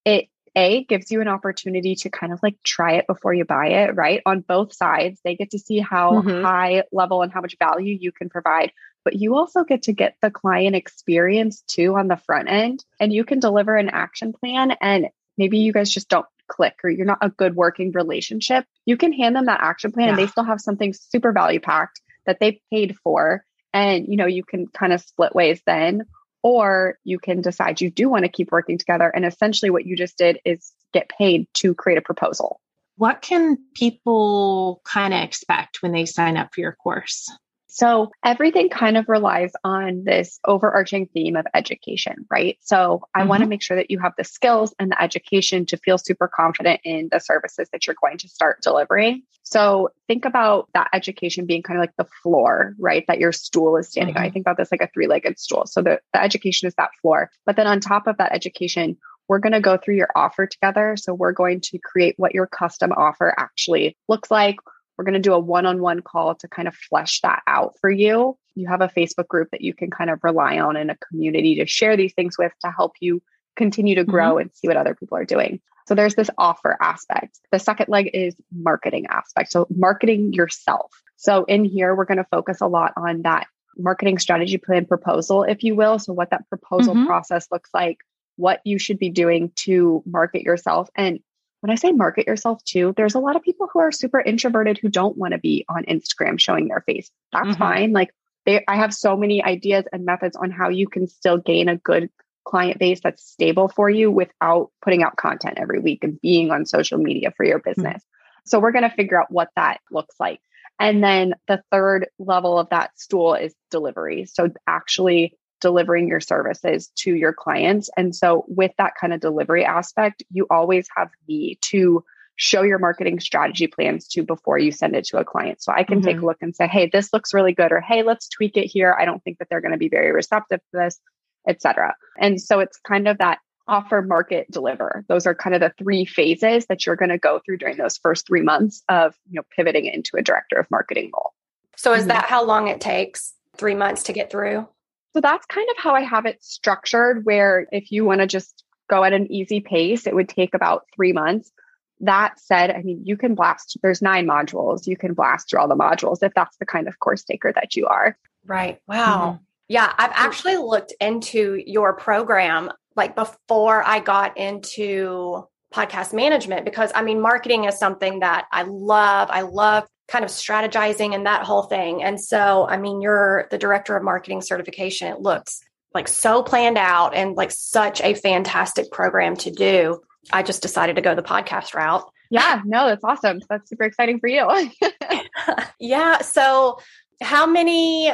it 0.06 0.28
a 0.56 0.84
gives 0.84 1.12
you 1.12 1.20
an 1.20 1.28
opportunity 1.28 1.96
to 1.96 2.10
kind 2.12 2.32
of 2.32 2.40
like 2.44 2.56
try 2.64 2.94
it 2.94 3.08
before 3.08 3.34
you 3.34 3.44
buy 3.44 3.70
it, 3.70 3.96
right? 3.96 4.22
On 4.28 4.42
both 4.42 4.72
sides, 4.72 5.20
they 5.24 5.36
get 5.36 5.50
to 5.52 5.60
see 5.60 5.80
how 5.80 6.22
mm-hmm. 6.22 6.44
high 6.44 6.84
level 6.92 7.24
and 7.24 7.32
how 7.34 7.42
much 7.42 7.58
value 7.58 7.98
you 8.00 8.12
can 8.12 8.30
provide 8.30 8.72
but 9.06 9.16
you 9.16 9.36
also 9.36 9.64
get 9.64 9.84
to 9.84 9.94
get 9.94 10.18
the 10.22 10.32
client 10.32 10.76
experience 10.76 11.62
too 11.68 11.96
on 11.96 12.10
the 12.10 12.18
front 12.18 12.50
end 12.50 12.84
and 13.00 13.14
you 13.14 13.24
can 13.24 13.40
deliver 13.40 13.76
an 13.76 13.90
action 13.90 14.34
plan 14.34 14.76
and 14.82 15.08
maybe 15.38 15.60
you 15.60 15.72
guys 15.72 15.90
just 15.90 16.10
don't 16.10 16.26
click 16.48 16.76
or 16.84 16.90
you're 16.90 17.06
not 17.06 17.20
a 17.22 17.30
good 17.30 17.56
working 17.56 17.92
relationship 17.94 18.66
you 18.86 18.98
can 18.98 19.14
hand 19.14 19.36
them 19.36 19.46
that 19.46 19.62
action 19.62 19.92
plan 19.92 20.08
yeah. 20.08 20.12
and 20.12 20.20
they 20.20 20.28
still 20.28 20.44
have 20.44 20.60
something 20.60 20.94
super 20.94 21.32
value 21.32 21.60
packed 21.60 22.02
that 22.26 22.40
they 22.40 22.62
paid 22.72 22.98
for 23.04 23.46
and 23.74 24.08
you 24.08 24.18
know 24.18 24.26
you 24.26 24.44
can 24.44 24.68
kind 24.68 24.92
of 24.92 25.02
split 25.02 25.34
ways 25.34 25.62
then 25.66 26.04
or 26.44 27.00
you 27.04 27.18
can 27.18 27.42
decide 27.42 27.82
you 27.82 27.90
do 27.90 28.10
want 28.10 28.24
to 28.26 28.30
keep 28.30 28.52
working 28.52 28.78
together 28.78 29.10
and 29.10 29.26
essentially 29.26 29.70
what 29.70 29.86
you 29.86 29.96
just 29.96 30.18
did 30.18 30.40
is 30.44 30.74
get 30.94 31.10
paid 31.10 31.48
to 31.54 31.74
create 31.74 31.98
a 31.98 32.02
proposal 32.02 32.60
what 32.98 33.22
can 33.22 33.58
people 33.74 34.82
kind 34.86 35.14
of 35.14 35.22
expect 35.22 35.82
when 35.82 35.92
they 35.92 36.06
sign 36.06 36.38
up 36.38 36.54
for 36.54 36.62
your 36.62 36.72
course? 36.72 37.30
So 37.76 38.12
everything 38.24 38.70
kind 38.70 38.96
of 38.96 39.10
relies 39.10 39.52
on 39.66 40.06
this 40.06 40.40
overarching 40.46 41.08
theme 41.08 41.36
of 41.36 41.46
education, 41.54 42.26
right? 42.32 42.58
So 42.62 43.02
I 43.14 43.20
mm-hmm. 43.20 43.30
want 43.30 43.44
to 43.44 43.50
make 43.50 43.62
sure 43.62 43.76
that 43.76 43.92
you 43.92 44.00
have 44.00 44.14
the 44.18 44.24
skills 44.24 44.74
and 44.80 44.92
the 44.92 45.02
education 45.02 45.66
to 45.66 45.78
feel 45.78 45.98
super 45.98 46.30
confident 46.34 46.80
in 46.86 47.10
the 47.12 47.20
services 47.20 47.68
that 47.74 47.86
you're 47.86 47.98
going 48.02 48.18
to 48.20 48.30
start 48.30 48.62
delivering. 48.62 49.24
So 49.44 49.90
think 50.08 50.24
about 50.24 50.70
that 50.74 50.88
education 50.94 51.48
being 51.48 51.64
kind 51.64 51.78
of 51.78 51.82
like 51.84 51.98
the 51.98 52.08
floor, 52.24 52.76
right? 52.80 53.04
That 53.10 53.20
your 53.20 53.34
stool 53.34 53.76
is 53.76 53.90
standing 53.90 54.16
mm-hmm. 54.16 54.24
on. 54.24 54.30
I 54.30 54.32
think 54.32 54.44
about 54.46 54.56
this 54.56 54.72
like 54.72 54.82
a 54.82 54.90
three 54.94 55.08
legged 55.08 55.38
stool. 55.38 55.66
So 55.66 55.82
the, 55.82 56.00
the 56.14 56.24
education 56.24 56.70
is 56.70 56.76
that 56.76 56.92
floor. 57.02 57.30
But 57.46 57.58
then 57.58 57.68
on 57.68 57.82
top 57.82 58.08
of 58.08 58.20
that 58.20 58.32
education, 58.32 58.96
we're 59.28 59.40
going 59.40 59.52
to 59.52 59.60
go 59.60 59.76
through 59.76 59.96
your 59.96 60.10
offer 60.16 60.48
together. 60.48 60.96
So 60.98 61.14
we're 61.14 61.34
going 61.34 61.60
to 61.62 61.80
create 61.80 62.16
what 62.18 62.34
your 62.34 62.48
custom 62.48 62.94
offer 62.94 63.34
actually 63.38 63.98
looks 64.08 64.32
like. 64.32 64.56
We're 64.98 65.06
going 65.06 65.14
to 65.14 65.20
do 65.20 65.34
a 65.34 65.40
one 65.40 65.66
on 65.66 65.82
one 65.82 66.02
call 66.02 66.36
to 66.36 66.48
kind 66.48 66.68
of 66.68 66.76
flesh 66.76 67.22
that 67.22 67.42
out 67.48 67.74
for 67.82 67.90
you. 67.90 68.38
You 68.56 68.68
have 68.68 68.82
a 68.82 68.88
Facebook 68.88 69.28
group 69.28 69.50
that 69.52 69.62
you 69.62 69.74
can 69.74 69.92
kind 69.92 70.10
of 70.10 70.20
rely 70.24 70.60
on 70.60 70.78
and 70.78 70.92
a 70.92 70.98
community 71.10 71.56
to 71.56 71.66
share 71.66 71.98
these 71.98 72.14
things 72.14 72.38
with 72.38 72.54
to 72.62 72.72
help 72.72 72.94
you 73.02 73.22
continue 73.56 73.96
to 73.96 74.04
grow 74.04 74.32
mm-hmm. 74.32 74.42
and 74.42 74.52
see 74.54 74.68
what 74.68 74.78
other 74.78 74.96
people 74.96 75.18
are 75.18 75.26
doing. 75.26 75.62
So 75.88 75.96
there's 75.96 76.16
this 76.16 76.30
offer 76.38 76.78
aspect. 76.82 77.40
The 77.52 77.60
second 77.60 77.90
leg 77.90 78.10
is 78.14 78.36
marketing 78.52 79.06
aspect. 79.08 79.52
So 79.52 79.68
marketing 79.70 80.34
yourself. 80.34 80.92
So 81.16 81.46
in 81.46 81.64
here, 81.64 81.96
we're 81.96 82.06
going 82.06 82.18
to 82.18 82.28
focus 82.32 82.62
a 82.62 82.68
lot 82.68 82.94
on 82.98 83.22
that 83.22 83.48
marketing 83.78 84.18
strategy 84.20 84.58
plan 84.58 84.86
proposal, 84.86 85.44
if 85.44 85.64
you 85.64 85.76
will. 85.76 86.00
So 86.00 86.14
what 86.14 86.32
that 86.32 86.48
proposal 86.50 86.96
mm-hmm. 86.96 87.06
process 87.06 87.48
looks 87.52 87.70
like, 87.74 88.00
what 88.38 88.62
you 88.64 88.80
should 88.80 89.00
be 89.00 89.10
doing 89.10 89.52
to 89.58 90.02
market 90.06 90.42
yourself. 90.42 90.90
And 90.96 91.20
when 91.66 91.72
I 91.72 91.76
say 91.76 91.92
market 91.94 92.28
yourself 92.28 92.64
too, 92.64 92.94
there's 92.96 93.16
a 93.16 93.20
lot 93.20 93.36
of 93.36 93.42
people 93.42 93.68
who 93.74 93.80
are 93.80 93.92
super 93.92 94.22
introverted 94.22 94.78
who 94.78 94.88
don't 94.88 95.18
want 95.18 95.32
to 95.32 95.40
be 95.40 95.66
on 95.68 95.84
Instagram 95.86 96.40
showing 96.40 96.68
their 96.68 96.82
face. 96.82 97.10
That's 97.34 97.48
mm-hmm. 97.48 97.58
fine. 97.58 97.92
Like 97.92 98.12
they, 98.46 98.64
I 98.68 98.76
have 98.76 98.94
so 98.94 99.18
many 99.18 99.44
ideas 99.44 99.86
and 99.92 100.06
methods 100.06 100.36
on 100.36 100.52
how 100.52 100.70
you 100.70 100.88
can 100.88 101.08
still 101.08 101.40
gain 101.40 101.68
a 101.68 101.76
good 101.76 102.12
client 102.44 102.78
base 102.78 103.00
that's 103.04 103.26
stable 103.26 103.68
for 103.68 103.90
you 103.90 104.12
without 104.12 104.70
putting 104.84 105.02
out 105.02 105.18
content 105.18 105.58
every 105.58 105.80
week 105.80 106.04
and 106.04 106.22
being 106.22 106.52
on 106.52 106.68
social 106.68 107.00
media 107.00 107.34
for 107.36 107.44
your 107.44 107.58
mm-hmm. 107.58 107.82
business. 107.82 108.04
Mm-hmm. 108.04 108.42
So 108.46 108.60
we're 108.60 108.72
going 108.72 108.88
to 108.88 108.96
figure 108.96 109.20
out 109.20 109.32
what 109.32 109.50
that 109.56 109.80
looks 109.90 110.14
like. 110.20 110.42
And 110.80 111.04
then 111.04 111.34
the 111.48 111.64
third 111.72 112.10
level 112.20 112.60
of 112.60 112.70
that 112.70 112.92
stool 112.96 113.34
is 113.34 113.56
delivery. 113.72 114.26
So 114.26 114.50
actually 114.68 115.36
delivering 115.62 116.08
your 116.08 116.20
services 116.20 116.92
to 116.96 117.16
your 117.16 117.34
clients. 117.34 117.90
And 117.98 118.16
so, 118.16 118.46
with 118.48 118.72
that 118.78 118.94
kind 119.00 119.14
of 119.14 119.20
delivery 119.20 119.66
aspect, 119.66 120.24
you 120.30 120.48
always 120.50 120.88
have 120.96 121.10
me 121.28 121.58
to 121.64 122.04
show 122.38 122.64
your 122.64 122.80
marketing 122.80 123.20
strategy 123.20 123.68
plans 123.68 124.08
to 124.10 124.24
before 124.24 124.58
you 124.58 124.72
send 124.72 124.96
it 124.96 125.06
to 125.06 125.18
a 125.18 125.24
client. 125.24 125.62
So 125.62 125.72
I 125.72 125.84
can 125.84 126.00
mm-hmm. 126.00 126.06
take 126.06 126.16
a 126.16 126.18
mm-hmm. 126.18 126.26
look 126.26 126.42
and 126.42 126.56
say, 126.56 126.68
hey, 126.68 126.90
this 126.92 127.14
looks 127.14 127.34
really 127.34 127.54
good, 127.54 127.72
or 127.72 127.82
hey, 127.82 128.04
let's 128.04 128.28
tweak 128.28 128.58
it 128.58 128.66
here. 128.66 128.96
I 129.00 129.06
don't 129.06 129.24
think 129.24 129.40
that 129.40 129.48
they're 129.50 129.62
going 129.62 129.72
to 129.72 129.78
be 129.78 129.90
very 129.90 130.12
receptive 130.12 130.60
to 130.60 130.78
this, 130.78 131.00
etc. 131.48 131.96
And 132.20 132.42
so 132.42 132.60
it's 132.60 132.78
kind 132.78 133.08
of 133.08 133.18
that 133.20 133.40
offer, 133.68 134.02
market, 134.02 134.50
deliver. 134.52 135.04
Those 135.08 135.26
are 135.26 135.34
kind 135.34 135.56
of 135.56 135.62
the 135.62 135.74
three 135.78 136.06
phases 136.06 136.66
that 136.68 136.86
you're 136.86 136.96
going 136.96 137.10
to 137.10 137.18
go 137.18 137.42
through 137.44 137.58
during 137.58 137.78
those 137.78 137.98
first 137.98 138.28
three 138.28 138.42
months 138.42 138.84
of 138.90 139.16
you 139.30 139.38
know 139.38 139.44
pivoting 139.56 139.86
into 139.86 140.18
a 140.18 140.22
director 140.22 140.58
of 140.58 140.70
marketing 140.70 141.12
role. 141.14 141.34
So 141.76 141.94
is 141.94 142.02
mm-hmm. 142.02 142.10
that 142.10 142.26
how 142.26 142.44
long 142.44 142.68
it 142.68 142.82
takes? 142.82 143.34
Three 143.58 143.76
months 143.76 144.04
to 144.04 144.14
get 144.14 144.30
through? 144.30 144.68
So 145.16 145.22
that's 145.22 145.46
kind 145.46 145.70
of 145.70 145.82
how 145.82 145.96
I 145.96 146.02
have 146.02 146.26
it 146.26 146.44
structured, 146.44 147.24
where 147.24 147.68
if 147.72 147.90
you 147.90 148.04
want 148.04 148.20
to 148.20 148.28
just 148.28 148.66
go 148.90 149.06
at 149.06 149.14
an 149.14 149.32
easy 149.32 149.62
pace, 149.62 150.06
it 150.06 150.14
would 150.14 150.28
take 150.28 150.54
about 150.54 150.88
three 150.94 151.14
months. 151.14 151.54
That 152.02 152.38
said, 152.38 152.70
I 152.70 152.82
mean, 152.82 153.00
you 153.06 153.16
can 153.16 153.34
blast, 153.34 153.78
there's 153.82 154.02
nine 154.02 154.28
modules. 154.28 154.86
You 154.86 154.98
can 154.98 155.14
blast 155.14 155.50
through 155.50 155.62
all 155.62 155.70
the 155.70 155.76
modules 155.76 156.22
if 156.22 156.34
that's 156.34 156.58
the 156.58 156.66
kind 156.66 156.90
of 156.90 157.00
course 157.00 157.24
taker 157.24 157.54
that 157.54 157.78
you 157.78 157.88
are. 157.88 158.18
Right. 158.46 158.82
Wow. 158.90 159.36
Mm-hmm. 159.36 159.44
Yeah. 159.70 159.94
I've 159.98 160.12
actually 160.14 160.58
looked 160.58 160.94
into 161.00 161.64
your 161.66 161.94
program 161.94 162.70
like 162.98 163.16
before 163.16 163.84
I 163.86 164.02
got 164.02 164.38
into 164.38 165.48
podcast 165.74 166.14
management 166.14 166.66
because 166.66 166.92
I 166.94 167.04
mean, 167.04 167.22
marketing 167.22 167.64
is 167.64 167.80
something 167.80 168.20
that 168.20 168.48
I 168.52 168.64
love. 168.64 169.30
I 169.32 169.44
love 169.44 169.88
kind 170.08 170.24
of 170.24 170.32
strategizing 170.32 171.16
and 171.16 171.26
that 171.26 171.44
whole 171.44 171.64
thing. 171.64 172.04
And 172.04 172.22
so, 172.22 172.68
I 172.68 172.78
mean, 172.78 173.02
you're 173.02 173.48
the 173.52 173.58
director 173.58 173.96
of 173.98 174.04
marketing 174.04 174.42
certification. 174.42 175.08
It 175.08 175.20
looks 175.20 175.62
like 175.94 176.08
so 176.08 176.44
planned 176.44 176.78
out 176.78 177.16
and 177.16 177.36
like 177.36 177.52
such 177.52 178.02
a 178.02 178.14
fantastic 178.14 178.92
program 178.92 179.36
to 179.38 179.52
do. 179.52 180.02
I 180.32 180.44
just 180.44 180.62
decided 180.62 180.96
to 180.98 181.02
go 181.02 181.16
the 181.16 181.24
podcast 181.24 181.74
route. 181.74 182.04
Yeah, 182.30 182.62
no, 182.66 182.88
that's 182.88 183.04
awesome. 183.04 183.40
That's 183.50 183.70
super 183.70 183.84
exciting 183.84 184.20
for 184.20 184.28
you. 184.28 184.72
yeah. 185.80 186.22
So, 186.22 186.80
how 187.22 187.46
many 187.46 188.12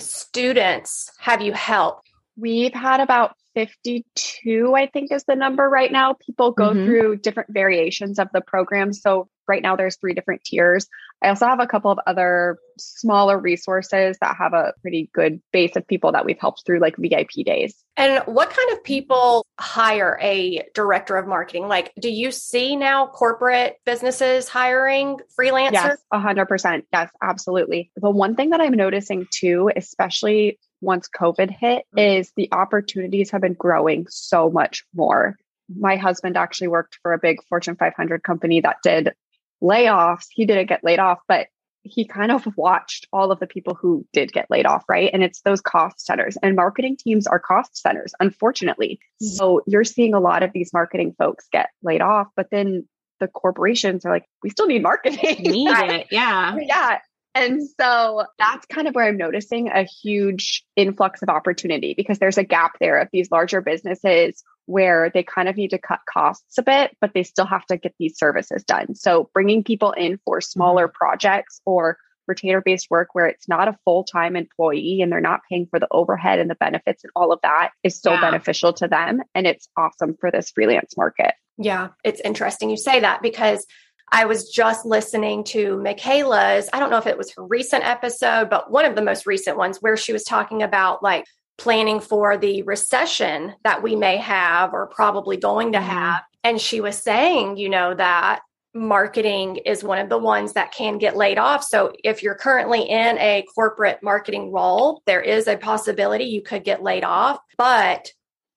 students 0.00 1.10
have 1.18 1.40
you 1.40 1.52
helped? 1.52 2.10
We've 2.36 2.74
had 2.74 3.00
about 3.00 3.36
52, 3.54 4.74
I 4.74 4.86
think 4.86 5.12
is 5.12 5.24
the 5.24 5.36
number 5.36 5.68
right 5.68 5.90
now. 5.90 6.14
People 6.14 6.50
go 6.50 6.70
mm-hmm. 6.70 6.84
through 6.84 7.16
different 7.18 7.52
variations 7.52 8.18
of 8.18 8.28
the 8.34 8.40
program. 8.40 8.92
So 8.92 9.28
right 9.48 9.62
now 9.62 9.76
there's 9.76 9.96
three 9.96 10.14
different 10.14 10.44
tiers. 10.44 10.86
I 11.22 11.28
also 11.28 11.46
have 11.46 11.60
a 11.60 11.66
couple 11.66 11.90
of 11.90 11.98
other 12.06 12.58
smaller 12.78 13.38
resources 13.38 14.18
that 14.20 14.36
have 14.36 14.52
a 14.52 14.74
pretty 14.82 15.10
good 15.14 15.40
base 15.52 15.76
of 15.76 15.86
people 15.86 16.12
that 16.12 16.24
we've 16.24 16.38
helped 16.38 16.64
through 16.66 16.80
like 16.80 16.96
VIP 16.96 17.44
days. 17.44 17.74
And 17.96 18.22
what 18.26 18.50
kind 18.50 18.72
of 18.72 18.84
people 18.84 19.46
hire 19.58 20.18
a 20.20 20.62
director 20.74 21.16
of 21.16 21.26
marketing? 21.26 21.68
Like, 21.68 21.92
do 21.98 22.10
you 22.10 22.30
see 22.30 22.76
now 22.76 23.06
corporate 23.06 23.76
businesses 23.86 24.48
hiring 24.48 25.20
freelancers? 25.38 25.72
Yes, 25.72 25.98
100%. 26.12 26.82
Yes, 26.92 27.10
absolutely. 27.22 27.90
The 27.96 28.10
one 28.10 28.34
thing 28.34 28.50
that 28.50 28.60
I'm 28.60 28.74
noticing 28.74 29.26
too, 29.30 29.70
especially 29.74 30.58
once 30.80 31.08
COVID 31.08 31.50
hit 31.50 31.84
mm-hmm. 31.96 31.98
is 31.98 32.32
the 32.36 32.48
opportunities 32.52 33.30
have 33.30 33.40
been 33.40 33.54
growing 33.54 34.06
so 34.08 34.50
much 34.50 34.84
more. 34.94 35.36
My 35.74 35.96
husband 35.96 36.36
actually 36.36 36.68
worked 36.68 36.98
for 37.02 37.14
a 37.14 37.18
big 37.18 37.38
Fortune 37.48 37.76
500 37.76 38.22
company 38.22 38.60
that 38.60 38.76
did 38.82 39.14
layoffs. 39.62 40.26
He 40.30 40.46
didn't 40.46 40.68
get 40.68 40.84
laid 40.84 40.98
off, 40.98 41.20
but 41.28 41.48
he 41.84 42.06
kind 42.06 42.32
of 42.32 42.46
watched 42.56 43.06
all 43.12 43.30
of 43.30 43.38
the 43.40 43.46
people 43.46 43.74
who 43.74 44.06
did 44.12 44.32
get 44.32 44.50
laid 44.50 44.64
off, 44.64 44.84
right? 44.88 45.10
And 45.12 45.22
it's 45.22 45.42
those 45.42 45.60
cost 45.60 46.04
centers 46.04 46.36
and 46.42 46.56
marketing 46.56 46.96
teams 46.96 47.26
are 47.26 47.38
cost 47.38 47.76
centers, 47.76 48.14
unfortunately. 48.20 48.98
Mm-hmm. 49.22 49.26
So 49.26 49.60
you're 49.66 49.84
seeing 49.84 50.14
a 50.14 50.20
lot 50.20 50.42
of 50.42 50.52
these 50.52 50.72
marketing 50.72 51.14
folks 51.18 51.46
get 51.52 51.68
laid 51.82 52.00
off, 52.00 52.28
but 52.36 52.48
then 52.50 52.88
the 53.20 53.28
corporations 53.28 54.04
are 54.04 54.12
like, 54.12 54.24
we 54.42 54.50
still 54.50 54.66
need 54.66 54.82
marketing. 54.82 55.42
Need 55.42 55.68
it. 55.68 56.06
Yeah. 56.10 56.56
Yeah. 56.60 56.98
And 57.34 57.62
so 57.80 58.24
that's 58.38 58.66
kind 58.66 58.86
of 58.86 58.94
where 58.94 59.06
I'm 59.06 59.16
noticing 59.16 59.68
a 59.68 59.82
huge 59.84 60.64
influx 60.76 61.22
of 61.22 61.28
opportunity 61.28 61.94
because 61.96 62.18
there's 62.18 62.38
a 62.38 62.44
gap 62.44 62.78
there 62.80 63.00
of 63.00 63.08
these 63.12 63.30
larger 63.30 63.60
businesses 63.60 64.42
where 64.66 65.10
they 65.12 65.22
kind 65.22 65.48
of 65.48 65.56
need 65.56 65.70
to 65.70 65.78
cut 65.78 66.00
costs 66.08 66.58
a 66.58 66.62
bit, 66.62 66.96
but 67.00 67.12
they 67.12 67.22
still 67.22 67.46
have 67.46 67.66
to 67.66 67.76
get 67.76 67.94
these 67.98 68.16
services 68.16 68.64
done. 68.64 68.94
So 68.94 69.30
bringing 69.34 69.64
people 69.64 69.92
in 69.92 70.18
for 70.24 70.40
smaller 70.40 70.86
mm-hmm. 70.86 70.96
projects 70.96 71.60
or 71.66 71.98
retainer 72.26 72.62
based 72.62 72.86
work 72.90 73.08
where 73.12 73.26
it's 73.26 73.48
not 73.48 73.68
a 73.68 73.76
full 73.84 74.04
time 74.04 74.36
employee 74.36 75.00
and 75.02 75.12
they're 75.12 75.20
not 75.20 75.40
paying 75.50 75.66
for 75.66 75.78
the 75.78 75.88
overhead 75.90 76.38
and 76.38 76.48
the 76.48 76.54
benefits 76.54 77.04
and 77.04 77.10
all 77.14 77.32
of 77.32 77.40
that 77.42 77.70
is 77.82 78.00
so 78.00 78.12
yeah. 78.12 78.20
beneficial 78.20 78.72
to 78.72 78.88
them. 78.88 79.22
And 79.34 79.46
it's 79.46 79.68
awesome 79.76 80.16
for 80.18 80.30
this 80.30 80.50
freelance 80.50 80.96
market. 80.96 81.34
Yeah, 81.58 81.88
it's 82.02 82.20
interesting 82.20 82.70
you 82.70 82.76
say 82.76 83.00
that 83.00 83.22
because 83.22 83.66
I 84.14 84.26
was 84.26 84.48
just 84.48 84.86
listening 84.86 85.42
to 85.46 85.76
Micala's, 85.76 86.68
I 86.72 86.78
don't 86.78 86.90
know 86.90 86.98
if 86.98 87.08
it 87.08 87.18
was 87.18 87.32
her 87.32 87.44
recent 87.44 87.84
episode, 87.84 88.48
but 88.48 88.70
one 88.70 88.84
of 88.84 88.94
the 88.94 89.02
most 89.02 89.26
recent 89.26 89.56
ones 89.56 89.78
where 89.78 89.96
she 89.96 90.12
was 90.12 90.22
talking 90.22 90.62
about 90.62 91.02
like 91.02 91.24
planning 91.58 91.98
for 91.98 92.36
the 92.36 92.62
recession 92.62 93.54
that 93.64 93.82
we 93.82 93.96
may 93.96 94.16
have 94.18 94.72
or 94.72 94.86
probably 94.86 95.36
going 95.36 95.72
to 95.72 95.78
mm-hmm. 95.78 95.88
have. 95.88 96.22
And 96.44 96.60
she 96.60 96.80
was 96.80 96.96
saying, 96.96 97.56
you 97.56 97.68
know, 97.68 97.92
that 97.92 98.42
marketing 98.72 99.56
is 99.56 99.82
one 99.82 99.98
of 99.98 100.08
the 100.08 100.18
ones 100.18 100.52
that 100.52 100.70
can 100.70 100.98
get 100.98 101.16
laid 101.16 101.38
off. 101.38 101.64
So 101.64 101.92
if 102.04 102.22
you're 102.22 102.36
currently 102.36 102.82
in 102.82 103.18
a 103.18 103.44
corporate 103.52 103.98
marketing 104.00 104.52
role, 104.52 105.02
there 105.06 105.22
is 105.22 105.48
a 105.48 105.56
possibility 105.56 106.26
you 106.26 106.42
could 106.42 106.62
get 106.62 106.84
laid 106.84 107.02
off, 107.02 107.40
but 107.58 108.12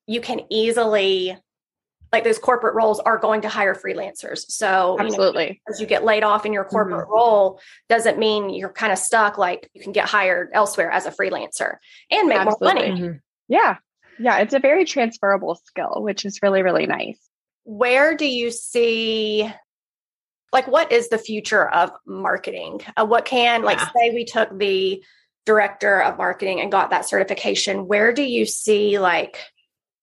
you 0.05 0.21
can 0.21 0.41
easily 0.51 1.35
like 2.11 2.23
those 2.23 2.39
corporate 2.39 2.75
roles 2.75 2.99
are 2.99 3.17
going 3.17 3.41
to 3.41 3.49
hire 3.49 3.75
freelancers. 3.75 4.45
So 4.49 4.97
absolutely, 4.99 5.43
you 5.43 5.49
know, 5.49 5.73
as 5.73 5.81
you 5.81 5.87
get 5.87 6.03
laid 6.03 6.23
off 6.23 6.45
in 6.45 6.53
your 6.53 6.65
corporate 6.65 7.05
mm-hmm. 7.05 7.13
role, 7.13 7.59
doesn't 7.89 8.17
mean 8.17 8.49
you're 8.49 8.71
kind 8.71 8.91
of 8.91 8.97
stuck. 8.97 9.37
Like 9.37 9.69
you 9.73 9.81
can 9.81 9.91
get 9.91 10.07
hired 10.07 10.49
elsewhere 10.53 10.91
as 10.91 11.05
a 11.05 11.11
freelancer 11.11 11.75
and 12.09 12.27
make 12.27 12.37
absolutely. 12.37 12.65
more 12.65 12.73
money. 12.73 13.01
Mm-hmm. 13.01 13.17
Yeah, 13.47 13.77
yeah, 14.19 14.37
it's 14.39 14.53
a 14.53 14.59
very 14.59 14.85
transferable 14.85 15.55
skill, 15.65 15.97
which 15.97 16.25
is 16.25 16.39
really 16.41 16.63
really 16.63 16.85
nice. 16.85 17.19
Where 17.63 18.15
do 18.15 18.25
you 18.25 18.51
see? 18.51 19.51
Like, 20.53 20.65
what 20.65 20.93
is 20.93 21.09
the 21.09 21.17
future 21.17 21.67
of 21.67 21.91
marketing? 22.07 22.79
Uh, 22.95 23.05
what 23.05 23.25
can, 23.25 23.63
like, 23.63 23.81
say 23.81 24.11
we 24.13 24.23
took 24.23 24.57
the 24.57 25.03
director 25.45 26.01
of 26.01 26.17
marketing 26.17 26.61
and 26.61 26.71
got 26.71 26.91
that 26.91 27.05
certification, 27.05 27.85
where 27.85 28.13
do 28.13 28.23
you 28.23 28.45
see, 28.45 28.97
like, 28.97 29.43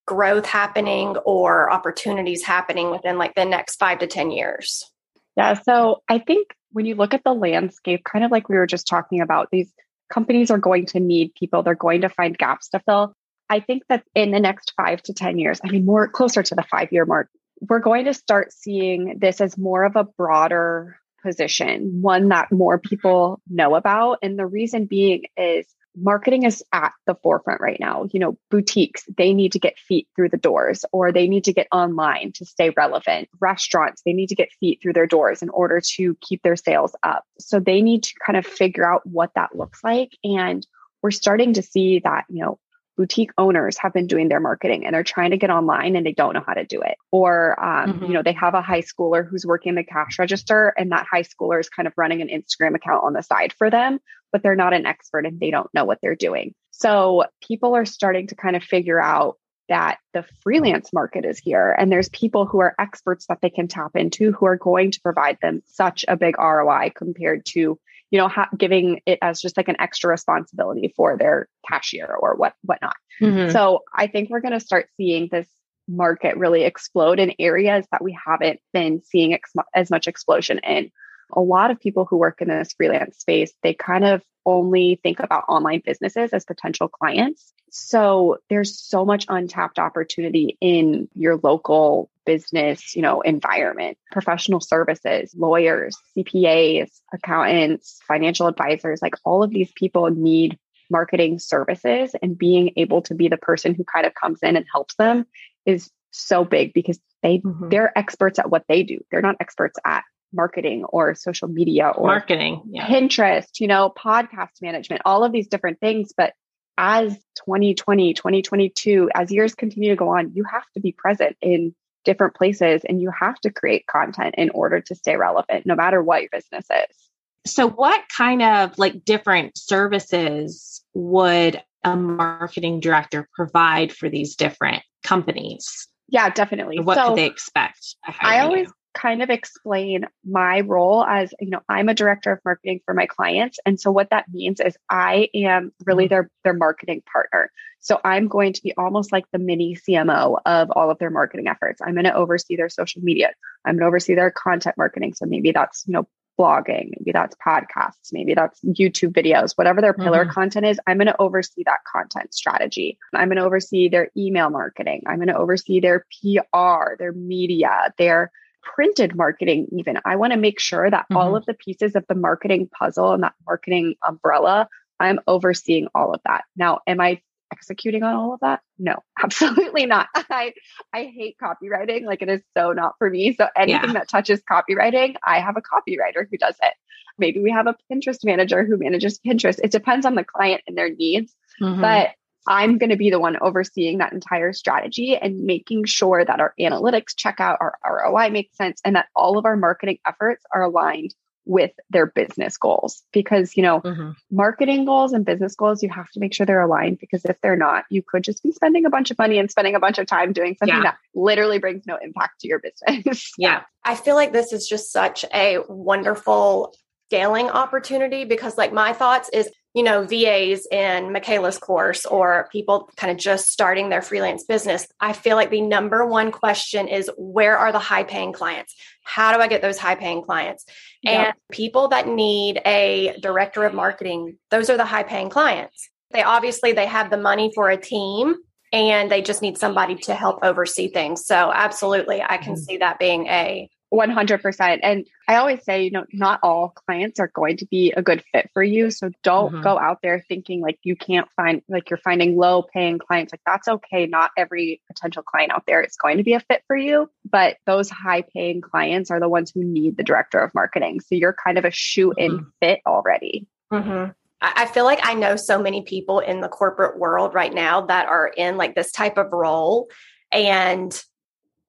growth 0.06 0.46
happening 0.46 1.16
or 1.24 1.70
opportunities 1.70 2.42
happening 2.42 2.90
within 2.90 3.18
like 3.18 3.34
the 3.34 3.44
next 3.44 3.76
five 3.76 3.98
to 4.00 4.06
10 4.06 4.30
years? 4.30 4.90
Yeah. 5.36 5.54
So 5.54 6.02
I 6.08 6.18
think 6.18 6.48
when 6.72 6.86
you 6.86 6.94
look 6.94 7.14
at 7.14 7.24
the 7.24 7.32
landscape, 7.32 8.04
kind 8.04 8.24
of 8.24 8.30
like 8.30 8.48
we 8.48 8.56
were 8.56 8.66
just 8.66 8.86
talking 8.86 9.20
about, 9.20 9.48
these 9.50 9.72
companies 10.10 10.50
are 10.50 10.58
going 10.58 10.86
to 10.86 11.00
need 11.00 11.34
people, 11.34 11.62
they're 11.62 11.74
going 11.74 12.02
to 12.02 12.08
find 12.08 12.36
gaps 12.36 12.68
to 12.70 12.80
fill. 12.80 13.14
I 13.50 13.60
think 13.60 13.84
that 13.88 14.04
in 14.14 14.30
the 14.30 14.40
next 14.40 14.72
five 14.76 15.02
to 15.04 15.14
10 15.14 15.38
years, 15.38 15.60
I 15.64 15.70
mean, 15.70 15.84
more 15.84 16.08
closer 16.08 16.42
to 16.42 16.54
the 16.54 16.64
five 16.70 16.92
year 16.92 17.04
mark, 17.04 17.28
we're 17.60 17.80
going 17.80 18.06
to 18.06 18.14
start 18.14 18.52
seeing 18.52 19.18
this 19.18 19.40
as 19.40 19.58
more 19.58 19.84
of 19.84 19.96
a 19.96 20.04
broader 20.04 20.98
position, 21.22 22.02
one 22.02 22.28
that 22.28 22.52
more 22.52 22.78
people 22.78 23.40
know 23.48 23.74
about. 23.74 24.18
And 24.22 24.38
the 24.38 24.46
reason 24.46 24.86
being 24.86 25.24
is 25.36 25.66
marketing 25.96 26.44
is 26.44 26.62
at 26.72 26.92
the 27.06 27.14
forefront 27.22 27.60
right 27.60 27.78
now. 27.78 28.06
You 28.12 28.20
know, 28.20 28.38
boutiques, 28.50 29.04
they 29.16 29.32
need 29.32 29.52
to 29.52 29.58
get 29.58 29.78
feet 29.78 30.08
through 30.14 30.30
the 30.30 30.36
doors 30.36 30.84
or 30.92 31.12
they 31.12 31.28
need 31.28 31.44
to 31.44 31.52
get 31.52 31.68
online 31.72 32.32
to 32.32 32.44
stay 32.44 32.70
relevant. 32.70 33.28
Restaurants, 33.40 34.02
they 34.04 34.12
need 34.12 34.28
to 34.28 34.34
get 34.34 34.52
feet 34.60 34.80
through 34.82 34.94
their 34.94 35.06
doors 35.06 35.42
in 35.42 35.48
order 35.50 35.80
to 35.96 36.16
keep 36.20 36.42
their 36.42 36.56
sales 36.56 36.94
up. 37.02 37.24
So 37.38 37.60
they 37.60 37.82
need 37.82 38.04
to 38.04 38.14
kind 38.24 38.36
of 38.36 38.46
figure 38.46 38.90
out 38.90 39.06
what 39.06 39.30
that 39.34 39.56
looks 39.56 39.82
like. 39.84 40.10
And 40.22 40.66
we're 41.02 41.10
starting 41.10 41.54
to 41.54 41.62
see 41.62 42.00
that, 42.00 42.24
you 42.28 42.42
know, 42.42 42.58
boutique 42.96 43.30
owners 43.38 43.76
have 43.78 43.92
been 43.92 44.06
doing 44.06 44.28
their 44.28 44.40
marketing 44.40 44.84
and 44.84 44.94
they're 44.94 45.02
trying 45.02 45.30
to 45.30 45.36
get 45.36 45.50
online 45.50 45.96
and 45.96 46.06
they 46.06 46.12
don't 46.12 46.34
know 46.34 46.42
how 46.46 46.54
to 46.54 46.64
do 46.64 46.80
it 46.80 46.96
or 47.10 47.58
um, 47.62 47.94
mm-hmm. 47.94 48.04
you 48.04 48.12
know 48.12 48.22
they 48.22 48.32
have 48.32 48.54
a 48.54 48.62
high 48.62 48.82
schooler 48.82 49.26
who's 49.26 49.44
working 49.44 49.74
the 49.74 49.84
cash 49.84 50.18
register 50.18 50.72
and 50.76 50.92
that 50.92 51.06
high 51.10 51.22
schooler 51.22 51.58
is 51.58 51.68
kind 51.68 51.86
of 51.86 51.92
running 51.96 52.22
an 52.22 52.28
instagram 52.28 52.74
account 52.74 53.02
on 53.04 53.12
the 53.12 53.22
side 53.22 53.52
for 53.52 53.70
them 53.70 53.98
but 54.32 54.42
they're 54.42 54.56
not 54.56 54.74
an 54.74 54.86
expert 54.86 55.26
and 55.26 55.40
they 55.40 55.50
don't 55.50 55.72
know 55.74 55.84
what 55.84 55.98
they're 56.02 56.14
doing 56.14 56.54
so 56.70 57.24
people 57.46 57.74
are 57.74 57.84
starting 57.84 58.26
to 58.26 58.34
kind 58.34 58.56
of 58.56 58.62
figure 58.62 59.00
out 59.00 59.36
that 59.68 59.98
the 60.12 60.24
freelance 60.42 60.92
market 60.92 61.24
is 61.24 61.38
here 61.38 61.74
and 61.76 61.90
there's 61.90 62.10
people 62.10 62.44
who 62.46 62.60
are 62.60 62.74
experts 62.78 63.26
that 63.28 63.38
they 63.40 63.50
can 63.50 63.66
tap 63.66 63.92
into 63.94 64.30
who 64.30 64.46
are 64.46 64.56
going 64.56 64.90
to 64.90 65.00
provide 65.00 65.38
them 65.40 65.62
such 65.66 66.04
a 66.06 66.16
big 66.16 66.36
ROI 66.38 66.92
compared 66.94 67.46
to 67.46 67.78
you 68.10 68.18
know, 68.18 68.28
ha- 68.28 68.50
giving 68.56 69.00
it 69.06 69.18
as 69.22 69.40
just 69.40 69.56
like 69.56 69.68
an 69.68 69.80
extra 69.80 70.10
responsibility 70.10 70.92
for 70.96 71.16
their 71.16 71.48
cashier 71.68 72.06
or 72.06 72.34
what 72.36 72.54
whatnot. 72.62 72.96
Mm-hmm. 73.20 73.50
So 73.50 73.82
I 73.94 74.06
think 74.06 74.30
we're 74.30 74.40
going 74.40 74.52
to 74.52 74.60
start 74.60 74.88
seeing 74.96 75.28
this 75.30 75.48
market 75.88 76.36
really 76.36 76.64
explode 76.64 77.18
in 77.18 77.34
areas 77.38 77.86
that 77.92 78.02
we 78.02 78.16
haven't 78.26 78.60
been 78.72 79.02
seeing 79.02 79.34
ex- 79.34 79.52
as 79.74 79.90
much 79.90 80.06
explosion 80.06 80.58
in. 80.58 80.90
A 81.32 81.40
lot 81.40 81.70
of 81.70 81.80
people 81.80 82.04
who 82.04 82.16
work 82.16 82.40
in 82.40 82.48
this 82.48 82.74
freelance 82.74 83.18
space, 83.18 83.52
they 83.62 83.74
kind 83.74 84.04
of 84.04 84.22
only 84.46 85.00
think 85.02 85.20
about 85.20 85.44
online 85.48 85.82
businesses 85.84 86.32
as 86.32 86.44
potential 86.44 86.88
clients. 86.88 87.52
So 87.70 88.38
there's 88.50 88.78
so 88.78 89.04
much 89.04 89.26
untapped 89.28 89.78
opportunity 89.78 90.56
in 90.60 91.08
your 91.14 91.36
local 91.42 92.10
business, 92.24 92.94
you 92.94 93.02
know, 93.02 93.20
environment, 93.20 93.98
professional 94.12 94.60
services, 94.60 95.34
lawyers, 95.36 95.96
CPAs, 96.16 96.90
accountants, 97.12 98.00
financial 98.06 98.46
advisors, 98.46 99.00
like 99.02 99.14
all 99.24 99.42
of 99.42 99.50
these 99.50 99.72
people 99.74 100.10
need 100.10 100.58
marketing 100.90 101.38
services 101.38 102.14
and 102.22 102.36
being 102.36 102.72
able 102.76 103.02
to 103.02 103.14
be 103.14 103.28
the 103.28 103.36
person 103.36 103.74
who 103.74 103.84
kind 103.84 104.06
of 104.06 104.14
comes 104.14 104.40
in 104.42 104.56
and 104.56 104.66
helps 104.72 104.94
them 104.96 105.26
is 105.66 105.90
so 106.10 106.44
big 106.44 106.72
because 106.72 106.98
they 107.22 107.38
mm-hmm. 107.38 107.68
they're 107.68 107.96
experts 107.98 108.38
at 108.38 108.50
what 108.50 108.64
they 108.68 108.82
do. 108.82 109.00
They're 109.10 109.22
not 109.22 109.36
experts 109.40 109.78
at 109.84 110.04
marketing 110.32 110.84
or 110.84 111.14
social 111.14 111.48
media 111.48 111.88
or 111.88 112.08
marketing, 112.08 112.62
yeah. 112.70 112.86
Pinterest, 112.86 113.60
you 113.60 113.68
know, 113.68 113.92
podcast 113.96 114.60
management, 114.60 115.02
all 115.04 115.24
of 115.24 115.32
these 115.32 115.48
different 115.48 115.80
things, 115.80 116.12
but 116.16 116.34
as 116.76 117.12
2020, 117.46 118.14
2022, 118.14 119.10
as 119.14 119.30
years 119.30 119.54
continue 119.54 119.90
to 119.90 119.96
go 119.96 120.08
on, 120.08 120.32
you 120.34 120.44
have 120.44 120.64
to 120.74 120.80
be 120.80 120.92
present 120.92 121.36
in 121.40 121.74
different 122.04 122.34
places 122.34 122.82
and 122.84 123.00
you 123.00 123.10
have 123.18 123.38
to 123.40 123.50
create 123.50 123.86
content 123.86 124.34
in 124.38 124.50
order 124.50 124.80
to 124.80 124.94
stay 124.94 125.16
relevant 125.16 125.66
no 125.66 125.74
matter 125.74 126.02
what 126.02 126.22
your 126.22 126.30
business 126.30 126.66
is. 126.70 127.10
So 127.46 127.68
what 127.68 128.02
kind 128.16 128.42
of 128.42 128.78
like 128.78 129.04
different 129.04 129.58
services 129.58 130.82
would 130.94 131.62
a 131.82 131.96
marketing 131.96 132.80
director 132.80 133.28
provide 133.34 133.92
for 133.92 134.08
these 134.08 134.34
different 134.36 134.82
companies? 135.02 135.88
Yeah, 136.08 136.30
definitely. 136.30 136.80
What 136.80 136.96
so 136.96 137.08
could 137.08 137.18
they 137.18 137.26
expect? 137.26 137.96
I 138.20 138.40
always 138.40 138.68
you? 138.68 138.72
Kind 138.94 139.22
of 139.22 139.30
explain 139.30 140.06
my 140.24 140.60
role 140.60 141.04
as 141.04 141.34
you 141.40 141.50
know 141.50 141.60
i'm 141.68 141.88
a 141.88 141.94
director 141.94 142.32
of 142.32 142.38
marketing 142.44 142.80
for 142.84 142.94
my 142.94 143.06
clients. 143.06 143.58
And 143.66 143.78
so 143.78 143.90
what 143.90 144.10
that 144.10 144.26
means 144.30 144.60
is 144.60 144.76
i 144.88 145.28
am 145.34 145.72
really 145.84 146.04
mm-hmm. 146.04 146.10
their 146.10 146.30
their 146.44 146.54
marketing 146.54 147.02
partner. 147.10 147.50
So 147.80 148.00
i'm 148.04 148.28
going 148.28 148.52
to 148.54 148.62
be 148.62 148.72
almost 148.76 149.12
like 149.12 149.24
the 149.32 149.38
mini 149.38 149.76
cmo 149.76 150.38
of 150.46 150.70
all 150.70 150.90
of 150.90 150.98
their 150.98 151.10
marketing 151.10 151.48
efforts. 151.48 151.80
I'm 151.82 151.94
going 151.94 152.04
to 152.04 152.14
oversee 152.14 152.56
their 152.56 152.68
social 152.68 153.02
media. 153.02 153.32
I'm 153.64 153.74
going 153.74 153.82
to 153.82 153.88
oversee 153.88 154.14
their 154.14 154.30
content 154.30 154.76
marketing. 154.78 155.14
So 155.14 155.26
maybe 155.26 155.52
that's 155.52 155.84
you 155.86 155.92
know 155.92 156.06
blogging 156.38 156.90
maybe 156.98 157.12
that's 157.12 157.36
podcasts 157.36 158.12
maybe 158.12 158.34
that's 158.34 158.60
youtube 158.64 159.12
videos 159.12 159.52
whatever 159.56 159.80
their 159.80 159.94
pillar 159.94 160.24
mm-hmm. 160.24 160.32
content 160.32 160.66
is 160.66 160.80
i'm 160.88 160.96
going 160.96 161.06
to 161.06 161.20
oversee 161.20 161.62
that 161.64 161.78
content 161.90 162.34
strategy. 162.34 162.98
I'm 163.14 163.28
going 163.28 163.36
to 163.38 163.44
oversee 163.44 163.88
their 163.88 164.10
email 164.16 164.50
marketing. 164.50 165.02
I'm 165.06 165.16
going 165.16 165.28
to 165.28 165.36
oversee 165.36 165.80
their 165.80 166.06
pr 166.10 166.96
their 166.98 167.12
media 167.12 167.92
their 167.98 168.30
printed 168.64 169.14
marketing, 169.14 169.68
even. 169.72 169.98
I 170.04 170.16
want 170.16 170.32
to 170.32 170.38
make 170.38 170.60
sure 170.60 170.88
that 170.88 171.04
mm-hmm. 171.04 171.16
all 171.16 171.36
of 171.36 171.46
the 171.46 171.54
pieces 171.54 171.94
of 171.94 172.04
the 172.08 172.14
marketing 172.14 172.68
puzzle 172.68 173.12
and 173.12 173.22
that 173.22 173.34
marketing 173.46 173.94
umbrella, 174.06 174.68
I'm 174.98 175.20
overseeing 175.26 175.88
all 175.94 176.14
of 176.14 176.20
that. 176.24 176.44
Now, 176.56 176.80
am 176.86 177.00
I 177.00 177.20
executing 177.52 178.02
on 178.02 178.14
all 178.14 178.34
of 178.34 178.40
that? 178.40 178.60
No, 178.78 178.96
absolutely 179.22 179.86
not. 179.86 180.08
I 180.14 180.54
I 180.92 181.04
hate 181.04 181.36
copywriting. 181.42 182.04
Like 182.04 182.22
it 182.22 182.28
is 182.28 182.42
so 182.56 182.72
not 182.72 182.94
for 182.98 183.08
me. 183.08 183.34
So 183.34 183.46
anything 183.56 183.90
yeah. 183.90 183.92
that 183.94 184.08
touches 184.08 184.42
copywriting, 184.50 185.16
I 185.24 185.40
have 185.40 185.56
a 185.56 185.62
copywriter 185.62 186.26
who 186.30 186.38
does 186.38 186.56
it. 186.62 186.74
Maybe 187.16 187.40
we 187.40 187.52
have 187.52 187.68
a 187.68 187.76
Pinterest 187.90 188.24
manager 188.24 188.64
who 188.64 188.76
manages 188.76 189.20
Pinterest. 189.20 189.60
It 189.62 189.70
depends 189.70 190.04
on 190.04 190.16
the 190.16 190.24
client 190.24 190.62
and 190.66 190.76
their 190.76 190.90
needs. 190.90 191.34
Mm-hmm. 191.62 191.80
But 191.80 192.10
I'm 192.46 192.78
going 192.78 192.90
to 192.90 192.96
be 192.96 193.10
the 193.10 193.20
one 193.20 193.36
overseeing 193.40 193.98
that 193.98 194.12
entire 194.12 194.52
strategy 194.52 195.16
and 195.16 195.44
making 195.44 195.84
sure 195.84 196.24
that 196.24 196.40
our 196.40 196.54
analytics 196.60 197.16
check 197.16 197.40
out, 197.40 197.58
our 197.60 197.78
ROI 197.84 198.30
makes 198.30 198.56
sense, 198.56 198.80
and 198.84 198.96
that 198.96 199.08
all 199.16 199.38
of 199.38 199.44
our 199.44 199.56
marketing 199.56 199.98
efforts 200.06 200.44
are 200.52 200.62
aligned 200.62 201.14
with 201.46 201.72
their 201.90 202.06
business 202.06 202.56
goals. 202.56 203.02
Because, 203.12 203.56
you 203.56 203.62
know, 203.62 203.80
mm-hmm. 203.80 204.10
marketing 204.30 204.84
goals 204.84 205.12
and 205.12 205.24
business 205.24 205.54
goals, 205.54 205.82
you 205.82 205.88
have 205.90 206.10
to 206.12 206.20
make 206.20 206.34
sure 206.34 206.46
they're 206.46 206.62
aligned 206.62 206.98
because 206.98 207.24
if 207.24 207.40
they're 207.40 207.56
not, 207.56 207.84
you 207.90 208.02
could 208.02 208.24
just 208.24 208.42
be 208.42 208.52
spending 208.52 208.84
a 208.84 208.90
bunch 208.90 209.10
of 209.10 209.18
money 209.18 209.38
and 209.38 209.50
spending 209.50 209.74
a 209.74 209.80
bunch 209.80 209.98
of 209.98 210.06
time 210.06 210.32
doing 210.32 210.56
something 210.58 210.76
yeah. 210.76 210.82
that 210.82 210.96
literally 211.14 211.58
brings 211.58 211.86
no 211.86 211.96
impact 211.96 212.40
to 212.40 212.48
your 212.48 212.60
business. 212.60 213.32
yeah. 213.38 213.62
I 213.84 213.94
feel 213.94 214.14
like 214.14 214.32
this 214.32 214.52
is 214.52 214.66
just 214.66 214.92
such 214.92 215.24
a 215.34 215.58
wonderful 215.68 216.74
scaling 217.08 217.50
opportunity 217.50 218.24
because 218.24 218.56
like 218.56 218.72
my 218.72 218.92
thoughts 218.92 219.28
is 219.32 219.50
you 219.74 219.82
know, 219.82 220.04
VAs 220.04 220.66
in 220.70 221.12
Micala's 221.12 221.58
course 221.58 222.06
or 222.06 222.48
people 222.52 222.88
kind 222.96 223.10
of 223.10 223.18
just 223.18 223.50
starting 223.50 223.88
their 223.88 224.02
freelance 224.02 224.44
business, 224.44 224.86
I 225.00 225.12
feel 225.12 225.36
like 225.36 225.50
the 225.50 225.60
number 225.60 226.06
one 226.06 226.30
question 226.30 226.86
is 226.86 227.10
where 227.18 227.58
are 227.58 227.72
the 227.72 227.80
high 227.80 228.04
paying 228.04 228.32
clients? 228.32 228.74
How 229.02 229.34
do 229.34 229.42
I 229.42 229.48
get 229.48 229.62
those 229.62 229.76
high 229.76 229.96
paying 229.96 230.22
clients? 230.22 230.64
And 231.04 231.34
people 231.50 231.88
that 231.88 232.08
need 232.08 232.62
a 232.64 233.16
director 233.20 233.64
of 233.64 233.74
marketing, 233.74 234.38
those 234.50 234.70
are 234.70 234.76
the 234.76 234.86
high 234.86 235.02
paying 235.02 235.28
clients. 235.28 235.90
They 236.12 236.22
obviously 236.22 236.72
they 236.72 236.86
have 236.86 237.10
the 237.10 237.18
money 237.18 237.50
for 237.54 237.68
a 237.68 237.76
team 237.76 238.36
and 238.72 239.10
they 239.10 239.22
just 239.22 239.42
need 239.42 239.58
somebody 239.58 239.96
to 239.96 240.14
help 240.14 240.38
oversee 240.42 240.88
things. 240.88 241.26
So 241.26 241.52
absolutely, 241.52 242.22
I 242.22 242.38
can 242.38 242.54
mm-hmm. 242.54 242.62
see 242.62 242.76
that 242.78 242.98
being 242.98 243.26
a 243.26 243.68
100%. 243.94 244.80
And 244.82 245.06
I 245.28 245.36
always 245.36 245.64
say, 245.64 245.84
you 245.84 245.90
know, 245.90 246.04
not 246.12 246.40
all 246.42 246.70
clients 246.70 247.20
are 247.20 247.30
going 247.34 247.56
to 247.58 247.66
be 247.66 247.92
a 247.92 248.02
good 248.02 248.22
fit 248.32 248.50
for 248.52 248.62
you. 248.62 248.90
So 248.90 249.10
don't 249.22 249.52
mm-hmm. 249.52 249.62
go 249.62 249.78
out 249.78 250.00
there 250.02 250.24
thinking 250.28 250.60
like 250.60 250.78
you 250.82 250.96
can't 250.96 251.28
find, 251.36 251.62
like 251.68 251.90
you're 251.90 251.98
finding 251.98 252.36
low 252.36 252.62
paying 252.62 252.98
clients. 252.98 253.32
Like 253.32 253.40
that's 253.46 253.68
okay. 253.68 254.06
Not 254.06 254.30
every 254.36 254.80
potential 254.86 255.22
client 255.22 255.52
out 255.52 255.64
there 255.66 255.82
is 255.82 255.96
going 255.96 256.18
to 256.18 256.24
be 256.24 256.34
a 256.34 256.40
fit 256.40 256.62
for 256.66 256.76
you. 256.76 257.08
But 257.30 257.56
those 257.66 257.88
high 257.88 258.22
paying 258.22 258.60
clients 258.60 259.10
are 259.10 259.20
the 259.20 259.28
ones 259.28 259.52
who 259.54 259.64
need 259.64 259.96
the 259.96 260.04
director 260.04 260.38
of 260.38 260.54
marketing. 260.54 261.00
So 261.00 261.14
you're 261.14 261.36
kind 261.44 261.58
of 261.58 261.64
a 261.64 261.70
shoe 261.70 262.12
in 262.16 262.32
mm-hmm. 262.32 262.48
fit 262.60 262.80
already. 262.86 263.46
Mm-hmm. 263.72 264.10
I 264.40 264.66
feel 264.66 264.84
like 264.84 265.00
I 265.02 265.14
know 265.14 265.36
so 265.36 265.58
many 265.58 265.82
people 265.82 266.18
in 266.18 266.42
the 266.42 266.48
corporate 266.48 266.98
world 266.98 267.32
right 267.32 267.52
now 267.52 267.86
that 267.86 268.08
are 268.08 268.28
in 268.28 268.58
like 268.58 268.74
this 268.74 268.92
type 268.92 269.16
of 269.16 269.32
role. 269.32 269.88
And 270.30 271.02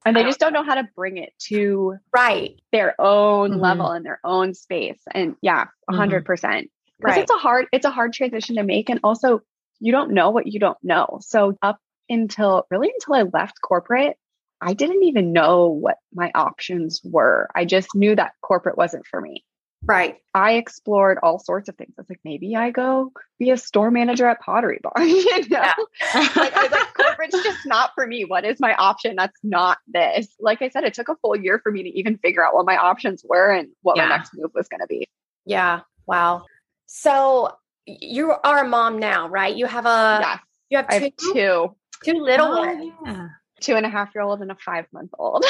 and 0.06 0.15
they 0.15 0.24
just 0.24 0.39
don't 0.39 0.54
know 0.54 0.63
how 0.63 0.76
to 0.76 0.88
bring 0.96 1.18
it 1.18 1.34
to 1.39 1.98
right 2.13 2.60
their 2.72 3.00
own 3.00 3.52
mm-hmm. 3.52 3.60
level 3.60 3.88
and 3.91 4.06
their 4.06 4.20
own 4.24 4.54
space 4.54 5.00
and 5.13 5.36
yeah 5.41 5.65
100% 5.89 6.24
mm-hmm. 6.24 6.62
because 7.00 7.15
right. 7.15 7.18
it's 7.18 7.32
a 7.32 7.38
hard 7.38 7.65
it's 7.72 7.86
a 7.86 7.91
hard 7.91 8.13
transition 8.13 8.56
to 8.56 8.63
make 8.63 8.89
and 8.89 9.00
also 9.04 9.41
you 9.80 9.91
don't 9.91 10.12
know 10.12 10.30
what 10.30 10.48
you 10.48 10.60
don't 10.60 10.78
know 10.84 11.20
so 11.22 11.58
up 11.62 11.80
until 12.10 12.65
really 12.70 12.89
until 12.94 13.15
i 13.15 13.24
left 13.38 13.60
corporate 13.62 14.15
i 14.62 14.74
didn't 14.74 15.04
even 15.04 15.34
know 15.34 15.68
what 15.68 15.98
my 16.13 16.32
options 16.36 17.02
were 17.04 17.50
i 17.56 17.65
just 17.65 17.89
knew 17.96 18.15
that 18.15 18.34
corporate 18.41 18.78
wasn't 18.78 19.06
for 19.08 19.20
me 19.20 19.44
Right. 19.88 20.18
I 20.34 20.54
explored 20.54 21.20
all 21.22 21.38
sorts 21.38 21.70
of 21.70 21.76
things. 21.76 21.94
I 21.98 22.02
was 22.02 22.10
like, 22.10 22.20
maybe 22.24 22.56
I 22.56 22.72
go 22.72 23.12
be 23.38 23.52
a 23.52 23.58
store 23.58 23.91
manager 23.91 24.26
at 24.28 24.41
Pottery 24.41 24.80
Barn. 24.82 25.08
you 25.10 25.26
know? 25.26 25.46
Yeah. 25.50 25.74
like, 26.13 26.56
I 26.56 26.63
was 26.63 26.72
like, 26.72 26.94
corporate's 27.15 27.43
just 27.43 27.65
not 27.65 27.91
for 27.95 28.06
me. 28.06 28.25
What 28.25 28.45
is 28.45 28.60
my 28.60 28.73
option? 28.75 29.15
That's 29.17 29.38
not 29.43 29.78
this. 29.88 30.28
Like 30.39 30.62
I 30.62 30.69
said, 30.69 30.84
it 30.84 30.93
took 30.93 31.10
a 31.10 31.15
full 31.15 31.36
year 31.36 31.60
for 31.62 31.71
me 31.71 31.84
to 31.84 31.89
even 31.89 32.17
figure 32.17 32.45
out 32.45 32.54
what 32.54 32.65
my 32.65 32.78
options 32.78 33.23
were 33.28 33.51
and 33.51 33.69
what 33.82 33.97
yeah. 33.97 34.08
my 34.08 34.17
next 34.17 34.32
move 34.36 34.51
was 34.54 34.67
going 34.67 34.82
to 34.82 34.88
be. 34.88 35.08
Yeah. 35.45 35.82
Wow. 36.06 36.43
So 36.86 37.51
you 37.86 38.32
are 38.32 38.65
a 38.65 38.67
mom 38.67 38.99
now, 38.99 39.28
right? 39.28 39.56
You 39.56 39.65
have 39.65 39.86
a 39.86 40.19
yes. 40.21 40.39
You 40.69 40.78
have 40.78 40.89
two, 40.89 40.99
have 40.99 41.15
two. 41.34 41.75
two 42.04 42.19
little 42.19 42.47
oh, 42.47 42.60
ones. 42.60 42.91
Yeah. 43.06 43.28
Two 43.62 43.75
and 43.75 43.86
a 43.86 43.89
half 43.89 44.13
year 44.13 44.23
old 44.23 44.41
and 44.41 44.51
a 44.51 44.56
five 44.56 44.86
month 44.91 45.12
old. 45.17 45.45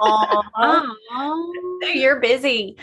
oh, 0.00 1.82
you're 1.94 2.20
busy. 2.20 2.76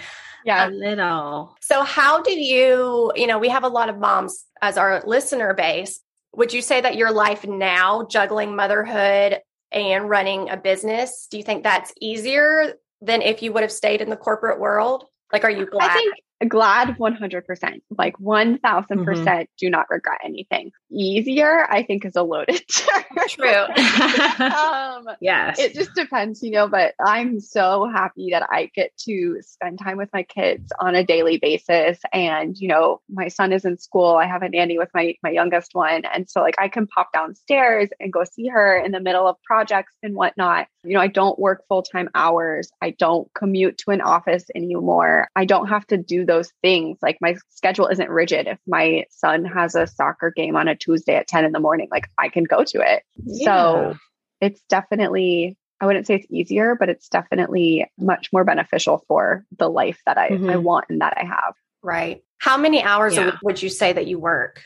Yeah, 0.46 0.68
a 0.68 0.72
little. 0.72 1.56
So, 1.62 1.84
how 1.84 2.22
do 2.22 2.32
you, 2.32 3.12
you 3.16 3.28
know, 3.28 3.40
we 3.40 3.50
have 3.50 3.64
a 3.64 3.68
lot 3.68 3.90
of 3.90 4.00
moms 4.00 4.46
as 4.62 4.78
our 4.78 5.04
listener 5.06 5.54
base. 5.54 6.00
Would 6.34 6.54
you 6.54 6.62
say 6.62 6.82
that 6.82 6.96
your 6.96 7.12
life 7.12 7.46
now, 7.46 8.06
juggling 8.06 8.56
motherhood 8.56 9.40
and 9.72 10.10
running 10.10 10.50
a 10.50 10.58
business, 10.58 11.28
do 11.30 11.38
you 11.38 11.44
think 11.44 11.64
that's 11.64 11.94
easier 12.00 12.74
than 13.02 13.22
if 13.22 13.42
you 13.42 13.52
would 13.54 13.64
have 13.64 13.72
stayed 13.72 14.02
in 14.02 14.10
the 14.10 14.18
corporate 14.18 14.60
world? 14.60 15.06
Like, 15.34 15.44
are 15.44 15.52
you 15.52 15.66
glad? 15.66 15.92
I 15.92 15.94
think 15.94 16.14
glad 16.48 16.98
100%. 16.98 17.82
Like 17.98 18.18
1000% 18.18 18.60
mm 18.62 19.24
hmm 19.24 19.42
do 19.58 19.70
not 19.70 19.86
regret 19.90 20.20
anything. 20.24 20.72
Easier, 20.90 21.68
I 21.70 21.84
think, 21.84 22.06
is 22.06 22.16
a 22.16 22.24
loaded 22.24 22.64
term. 22.76 23.04
True. 23.28 23.48
um, 24.46 25.08
yes. 25.20 25.60
It 25.60 25.74
just 25.74 25.94
depends, 25.94 26.42
you 26.42 26.52
know, 26.52 26.68
but 26.68 26.96
I'm 27.04 27.40
so 27.40 27.90
happy 27.92 28.30
that 28.32 28.48
I 28.50 28.72
get 28.74 28.96
to 29.06 29.38
spend 29.42 29.80
time 29.80 29.98
with 29.98 30.10
my 30.14 30.24
kids 30.24 30.72
on 30.80 30.96
a 30.96 31.04
daily 31.04 31.38
basis. 31.38 32.00
And, 32.12 32.58
you 32.58 32.68
know, 32.68 33.02
my 33.10 33.28
son 33.28 33.54
is 33.54 33.66
in 33.66 33.78
school. 33.78 34.16
I 34.16 34.26
have 34.26 34.42
a 34.42 34.50
nanny 34.50 34.78
with 34.78 34.90
my, 34.94 35.16
my 35.22 35.30
youngest 35.30 35.72
one. 35.74 36.04
And 36.06 36.30
so, 36.30 36.42
like, 36.42 36.56
I 36.58 36.68
can 36.68 36.88
pop 36.88 37.12
downstairs 37.14 37.90
and 38.00 38.12
go 38.12 38.24
see 38.24 38.48
her 38.48 38.78
in 38.78 38.92
the 38.92 39.00
middle 39.00 39.28
of 39.28 39.36
projects 39.44 39.94
and 40.02 40.16
whatnot. 40.16 40.68
You 40.84 40.96
know, 40.96 41.02
I 41.02 41.08
don't 41.08 41.38
work 41.38 41.64
full 41.68 41.84
time 41.84 42.10
hours. 42.16 42.72
I 42.82 42.92
don't 42.92 43.32
commute 43.34 43.78
to 43.80 43.92
an 43.92 44.02
office 44.02 44.46
anymore. 44.56 45.28
I 45.36 45.46
don't 45.46 45.68
have 45.68 45.86
to 45.88 45.98
do 45.98 46.26
those 46.26 46.52
things. 46.62 46.98
Like 47.02 47.18
my 47.22 47.36
schedule 47.50 47.88
isn't 47.88 48.10
rigid. 48.10 48.48
If 48.48 48.60
my 48.68 49.06
son 49.10 49.46
has 49.46 49.76
a 49.76 49.88
soccer 49.88 50.32
game 50.32 50.56
on 50.56 50.68
a 50.68 50.76
Tuesday 50.76 51.16
at 51.16 51.28
10 51.28 51.46
in 51.46 51.52
the 51.52 51.60
morning, 51.60 51.88
like 51.92 52.10
I 52.18 52.30
can 52.30 52.46
go 52.46 52.64
to 52.64 52.80
it. 52.82 53.04
Yeah. 53.24 53.46
So 53.46 53.98
it's 54.40 54.62
definitely, 54.70 55.58
I 55.80 55.86
wouldn't 55.86 56.08
say 56.08 56.16
it's 56.16 56.28
easier, 56.32 56.76
but 56.76 56.90
it's 56.90 57.10
definitely 57.10 57.86
much 57.98 58.30
more 58.34 58.44
beneficial 58.44 59.04
for 59.08 59.46
the 59.58 59.70
life 59.70 60.00
that 60.06 60.18
I, 60.18 60.30
mm-hmm. 60.30 60.50
I 60.50 60.58
want 60.58 60.86
and 60.90 61.02
that 61.02 61.14
I 61.16 61.26
have. 61.26 61.54
Right. 61.84 62.24
How 62.40 62.58
many 62.58 62.82
hours 62.82 63.16
yeah. 63.16 63.38
would 63.44 63.62
you 63.62 63.70
say 63.70 63.94
that 63.94 64.08
you 64.08 64.20
work? 64.20 64.64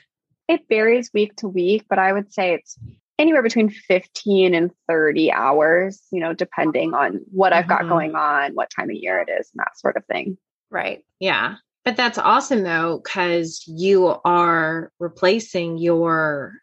It 0.47 0.62
varies 0.69 1.12
week 1.13 1.36
to 1.38 1.47
week, 1.47 1.86
but 1.89 1.99
I 1.99 2.13
would 2.13 2.32
say 2.32 2.54
it's 2.54 2.78
anywhere 3.17 3.43
between 3.43 3.69
15 3.69 4.54
and 4.54 4.71
30 4.88 5.32
hours, 5.32 6.01
you 6.12 6.19
know, 6.19 6.34
depending 6.34 6.93
on 6.93 7.21
what. 7.32 7.54
I've 7.54 7.67
got 7.67 7.82
mm-hmm. 7.82 7.89
going 7.89 8.15
on, 8.15 8.54
what 8.54 8.69
time 8.69 8.89
of 8.89 8.95
year 8.95 9.19
it 9.21 9.32
is, 9.32 9.49
and 9.54 9.60
that 9.60 9.78
sort 9.78 9.97
of 9.97 10.06
thing. 10.06 10.38
Right. 10.69 11.04
Yeah. 11.19 11.56
But 11.86 11.97
that's 11.97 12.17
awesome 12.17 12.63
though, 12.63 12.99
because 13.04 13.63
you 13.67 14.19
are 14.25 14.91
replacing 14.99 15.78
your 15.78 16.54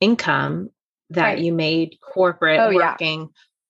income 0.00 0.70
that 1.10 1.22
right. 1.22 1.38
you 1.38 1.52
made 1.52 1.98
corporate 2.00 2.60
oh, 2.60 2.74
working 2.74 3.20
yeah. 3.20 3.26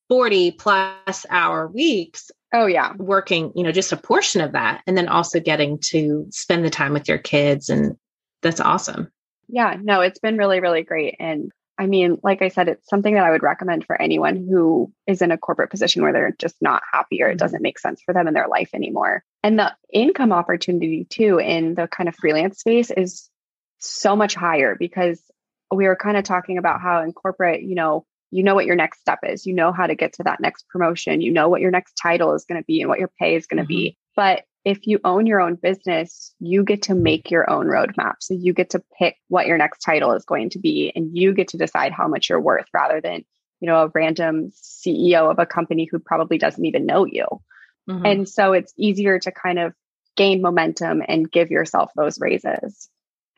40 0.09 0.53
plus 0.53 1.26
hour 1.29 1.66
weeks. 1.66 2.31
Oh, 2.53 2.66
yeah. 2.66 2.94
Working, 2.96 3.53
you 3.55 3.62
know, 3.62 3.72
just 3.72 3.92
a 3.92 3.96
portion 3.96 4.40
of 4.40 4.53
that. 4.53 4.83
And 4.87 4.96
then 4.96 5.09
also 5.09 5.40
getting 5.40 5.79
to 5.87 6.26
spend 6.31 6.64
the 6.64 6.70
time 6.70 6.92
with 6.92 7.09
your 7.09 7.18
kids. 7.18 7.68
And 7.68 7.96
that's 8.42 8.61
awesome. 8.61 9.11
Yeah. 9.48 9.76
No, 9.81 10.00
it's 10.00 10.18
been 10.18 10.37
really, 10.37 10.61
really 10.61 10.83
great. 10.83 11.16
And 11.18 11.50
I 11.80 11.86
mean, 11.86 12.18
like 12.22 12.42
I 12.42 12.48
said, 12.48 12.68
it's 12.68 12.86
something 12.90 13.14
that 13.14 13.24
I 13.24 13.30
would 13.30 13.42
recommend 13.42 13.86
for 13.86 14.00
anyone 14.00 14.36
who 14.36 14.92
is 15.06 15.22
in 15.22 15.30
a 15.30 15.38
corporate 15.38 15.70
position 15.70 16.02
where 16.02 16.12
they're 16.12 16.36
just 16.38 16.56
not 16.60 16.82
happy 16.92 17.22
or 17.22 17.28
it 17.28 17.30
mm-hmm. 17.30 17.38
doesn't 17.38 17.62
make 17.62 17.78
sense 17.78 18.02
for 18.02 18.12
them 18.12 18.28
in 18.28 18.34
their 18.34 18.48
life 18.48 18.68
anymore. 18.74 19.24
And 19.42 19.58
the 19.58 19.74
income 19.90 20.30
opportunity 20.30 21.06
too 21.08 21.40
in 21.40 21.74
the 21.74 21.88
kind 21.88 22.06
of 22.06 22.14
freelance 22.16 22.58
space 22.58 22.90
is 22.90 23.30
so 23.78 24.14
much 24.14 24.34
higher 24.34 24.76
because 24.78 25.22
we 25.74 25.86
were 25.86 25.96
kind 25.96 26.18
of 26.18 26.24
talking 26.24 26.58
about 26.58 26.82
how 26.82 27.02
in 27.02 27.14
corporate, 27.14 27.62
you 27.62 27.74
know, 27.74 28.04
you 28.30 28.42
know 28.42 28.54
what 28.54 28.66
your 28.66 28.76
next 28.76 29.00
step 29.00 29.20
is. 29.22 29.46
You 29.46 29.54
know 29.54 29.72
how 29.72 29.86
to 29.86 29.94
get 29.94 30.12
to 30.14 30.24
that 30.24 30.38
next 30.38 30.68
promotion. 30.68 31.22
You 31.22 31.32
know 31.32 31.48
what 31.48 31.62
your 31.62 31.70
next 31.70 31.94
title 31.94 32.34
is 32.34 32.44
going 32.44 32.60
to 32.60 32.66
be 32.66 32.82
and 32.82 32.90
what 32.90 32.98
your 32.98 33.10
pay 33.18 33.36
is 33.36 33.46
going 33.46 33.56
to 33.56 33.62
mm-hmm. 33.62 33.68
be. 33.68 33.96
But 34.14 34.44
if 34.64 34.86
you 34.86 35.00
own 35.04 35.26
your 35.26 35.40
own 35.40 35.54
business, 35.54 36.34
you 36.38 36.64
get 36.64 36.82
to 36.82 36.94
make 36.94 37.30
your 37.30 37.48
own 37.50 37.66
roadmap. 37.66 38.16
So 38.20 38.34
you 38.34 38.52
get 38.52 38.70
to 38.70 38.82
pick 38.98 39.16
what 39.28 39.46
your 39.46 39.56
next 39.56 39.78
title 39.78 40.12
is 40.12 40.24
going 40.24 40.50
to 40.50 40.58
be 40.58 40.92
and 40.94 41.16
you 41.16 41.32
get 41.32 41.48
to 41.48 41.58
decide 41.58 41.92
how 41.92 42.08
much 42.08 42.28
you're 42.28 42.40
worth 42.40 42.66
rather 42.74 43.00
than, 43.00 43.24
you 43.60 43.66
know, 43.66 43.84
a 43.84 43.90
random 43.94 44.50
CEO 44.50 45.30
of 45.30 45.38
a 45.38 45.46
company 45.46 45.88
who 45.90 45.98
probably 45.98 46.36
doesn't 46.36 46.64
even 46.64 46.86
know 46.86 47.06
you. 47.06 47.26
Mm-hmm. 47.88 48.06
And 48.06 48.28
so 48.28 48.52
it's 48.52 48.74
easier 48.76 49.18
to 49.18 49.32
kind 49.32 49.58
of 49.58 49.72
gain 50.16 50.42
momentum 50.42 51.02
and 51.06 51.30
give 51.30 51.50
yourself 51.50 51.90
those 51.96 52.20
raises. 52.20 52.88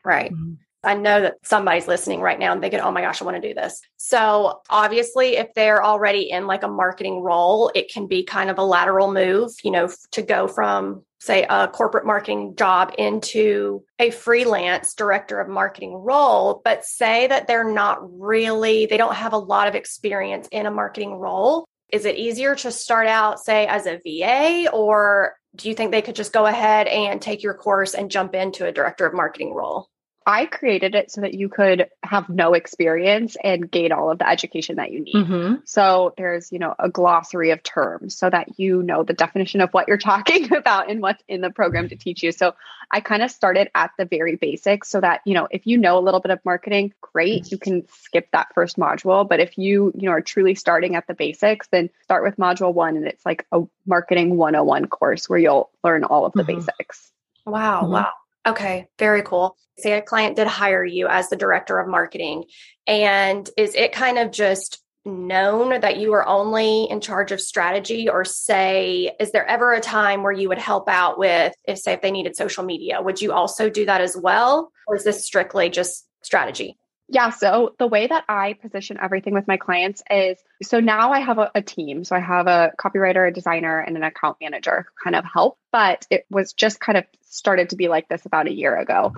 Right. 0.03 0.33
Mm-hmm. 0.33 0.53
I 0.85 0.95
know 0.95 1.21
that 1.21 1.35
somebody's 1.43 1.87
listening 1.87 2.19
right 2.19 2.37
now 2.37 2.51
and 2.51 2.59
thinking, 2.59 2.81
oh 2.81 2.91
my 2.91 3.01
gosh, 3.01 3.21
I 3.21 3.25
want 3.25 3.41
to 3.41 3.47
do 3.47 3.53
this. 3.53 3.79
So, 3.95 4.61
obviously, 4.69 5.37
if 5.37 5.53
they're 5.53 5.81
already 5.81 6.29
in 6.29 6.45
like 6.45 6.63
a 6.63 6.67
marketing 6.67 7.21
role, 7.21 7.71
it 7.73 7.89
can 7.89 8.07
be 8.07 8.23
kind 8.23 8.49
of 8.49 8.57
a 8.57 8.63
lateral 8.63 9.11
move, 9.11 9.51
you 9.63 9.71
know, 9.71 9.89
to 10.11 10.21
go 10.21 10.47
from, 10.47 11.03
say, 11.23 11.45
a 11.49 11.69
corporate 11.69 12.05
marketing 12.05 12.55
job 12.57 12.93
into 12.97 13.83
a 13.97 14.11
freelance 14.11 14.93
director 14.93 15.39
of 15.39 15.47
marketing 15.47 15.93
role. 15.93 16.61
But 16.65 16.83
say 16.83 17.27
that 17.27 17.47
they're 17.47 17.71
not 17.71 17.99
really, 18.19 18.85
they 18.87 18.97
don't 18.97 19.15
have 19.15 19.31
a 19.31 19.37
lot 19.37 19.69
of 19.69 19.75
experience 19.75 20.49
in 20.51 20.65
a 20.65 20.71
marketing 20.71 21.13
role. 21.13 21.65
Is 21.91 22.05
it 22.05 22.17
easier 22.17 22.55
to 22.55 22.71
start 22.71 23.07
out, 23.07 23.39
say, 23.39 23.67
as 23.67 23.85
a 23.85 24.01
VA, 24.03 24.69
or 24.71 25.35
do 25.55 25.69
you 25.69 25.75
think 25.75 25.91
they 25.91 26.01
could 26.01 26.15
just 26.15 26.33
go 26.33 26.45
ahead 26.45 26.87
and 26.87 27.21
take 27.21 27.43
your 27.43 27.53
course 27.53 27.93
and 27.93 28.11
jump 28.11 28.35
into 28.35 28.65
a 28.65 28.71
director 28.71 29.05
of 29.05 29.13
marketing 29.13 29.53
role? 29.53 29.87
I 30.25 30.45
created 30.45 30.95
it 30.95 31.11
so 31.11 31.21
that 31.21 31.33
you 31.33 31.49
could 31.49 31.89
have 32.01 32.29
no 32.29 32.53
experience 32.53 33.35
and 33.41 33.69
gain 33.69 33.91
all 33.91 34.11
of 34.11 34.19
the 34.19 34.29
education 34.29 34.77
that 34.77 34.91
you 34.91 35.01
need. 35.01 35.15
Mm-hmm. 35.15 35.55
So 35.65 36.13
there's, 36.17 36.51
you 36.51 36.59
know, 36.59 36.73
a 36.77 36.89
glossary 36.89 37.51
of 37.51 37.63
terms 37.63 38.15
so 38.17 38.29
that 38.29 38.59
you 38.59 38.83
know 38.83 39.03
the 39.03 39.13
definition 39.13 39.61
of 39.61 39.71
what 39.71 39.87
you're 39.87 39.97
talking 40.13 40.53
about 40.53 40.89
and 40.89 41.01
what's 41.01 41.23
in 41.27 41.41
the 41.41 41.49
program 41.49 41.89
to 41.89 41.95
teach 41.95 42.23
you. 42.23 42.31
So 42.31 42.53
I 42.91 42.99
kind 43.01 43.23
of 43.23 43.31
started 43.31 43.69
at 43.75 43.91
the 43.97 44.05
very 44.05 44.35
basics 44.35 44.89
so 44.89 45.01
that, 45.01 45.21
you 45.25 45.33
know, 45.33 45.47
if 45.49 45.67
you 45.67 45.77
know 45.77 45.97
a 45.97 46.01
little 46.01 46.19
bit 46.19 46.31
of 46.31 46.39
marketing, 46.45 46.93
great, 47.01 47.51
you 47.51 47.57
can 47.57 47.87
skip 48.03 48.29
that 48.31 48.53
first 48.53 48.77
module. 48.77 49.27
But 49.27 49.39
if 49.39 49.57
you, 49.57 49.91
you 49.95 50.07
know, 50.07 50.11
are 50.11 50.21
truly 50.21 50.55
starting 50.55 50.95
at 50.95 51.07
the 51.07 51.13
basics, 51.13 51.67
then 51.67 51.89
start 52.03 52.23
with 52.23 52.37
module 52.37 52.73
one 52.73 52.97
and 52.97 53.07
it's 53.07 53.25
like 53.25 53.45
a 53.51 53.61
marketing 53.85 54.37
101 54.37 54.87
course 54.87 55.29
where 55.29 55.39
you'll 55.39 55.69
learn 55.83 56.03
all 56.03 56.25
of 56.25 56.33
the 56.33 56.43
mm-hmm. 56.43 56.59
basics. 56.59 57.11
Wow. 57.45 57.81
Mm-hmm. 57.81 57.91
Wow. 57.91 58.11
Okay, 58.45 58.87
very 58.99 59.21
cool. 59.21 59.55
Say 59.77 59.93
a 59.93 60.01
client 60.01 60.35
did 60.35 60.47
hire 60.47 60.83
you 60.83 61.07
as 61.07 61.29
the 61.29 61.35
director 61.35 61.79
of 61.79 61.87
marketing, 61.87 62.43
and 62.85 63.49
is 63.57 63.73
it 63.75 63.93
kind 63.93 64.17
of 64.17 64.31
just 64.31 64.79
known 65.05 65.81
that 65.81 65.97
you 65.97 66.13
are 66.13 66.25
only 66.25 66.85
in 66.89 67.01
charge 67.01 67.31
of 67.31 67.41
strategy, 67.41 68.07
or 68.07 68.23
say, 68.23 69.13
is 69.19 69.31
there 69.31 69.45
ever 69.45 69.73
a 69.73 69.81
time 69.81 70.23
where 70.23 70.31
you 70.31 70.49
would 70.49 70.57
help 70.57 70.87
out 70.87 71.17
with, 71.17 71.53
if 71.67 71.77
say, 71.77 71.93
if 71.93 72.01
they 72.01 72.11
needed 72.11 72.35
social 72.35 72.63
media, 72.63 73.01
would 73.01 73.21
you 73.21 73.33
also 73.33 73.69
do 73.69 73.85
that 73.85 74.01
as 74.01 74.15
well? 74.15 74.71
Or 74.87 74.95
is 74.95 75.03
this 75.03 75.25
strictly 75.25 75.69
just 75.69 76.07
strategy? 76.21 76.77
Yeah. 77.09 77.31
So 77.31 77.75
the 77.79 77.87
way 77.87 78.07
that 78.07 78.23
I 78.29 78.53
position 78.53 78.97
everything 79.01 79.33
with 79.33 79.47
my 79.47 79.57
clients 79.57 80.01
is 80.09 80.37
so 80.61 80.79
now 80.79 81.11
I 81.11 81.19
have 81.19 81.37
a, 81.37 81.51
a, 81.53 81.61
team. 81.61 82.03
So 82.05 82.15
I 82.15 82.19
have 82.19 82.47
a 82.47 82.71
copywriter, 82.79 83.27
a 83.27 83.31
designer, 83.31 83.79
and 83.79 83.97
an 83.97 84.03
account 84.03 84.37
manager 84.41 84.85
who 84.87 85.03
kind 85.03 85.15
of 85.15 85.25
help. 85.31 85.57
But 85.71 86.07
it 86.09 86.25
was 86.29 86.53
just 86.53 86.79
kind 86.79 86.97
of 86.97 87.05
started 87.23 87.69
to 87.69 87.75
be 87.75 87.89
like 87.89 88.07
this 88.07 88.25
about 88.25 88.47
a 88.47 88.53
year 88.53 88.77
ago. 88.77 89.13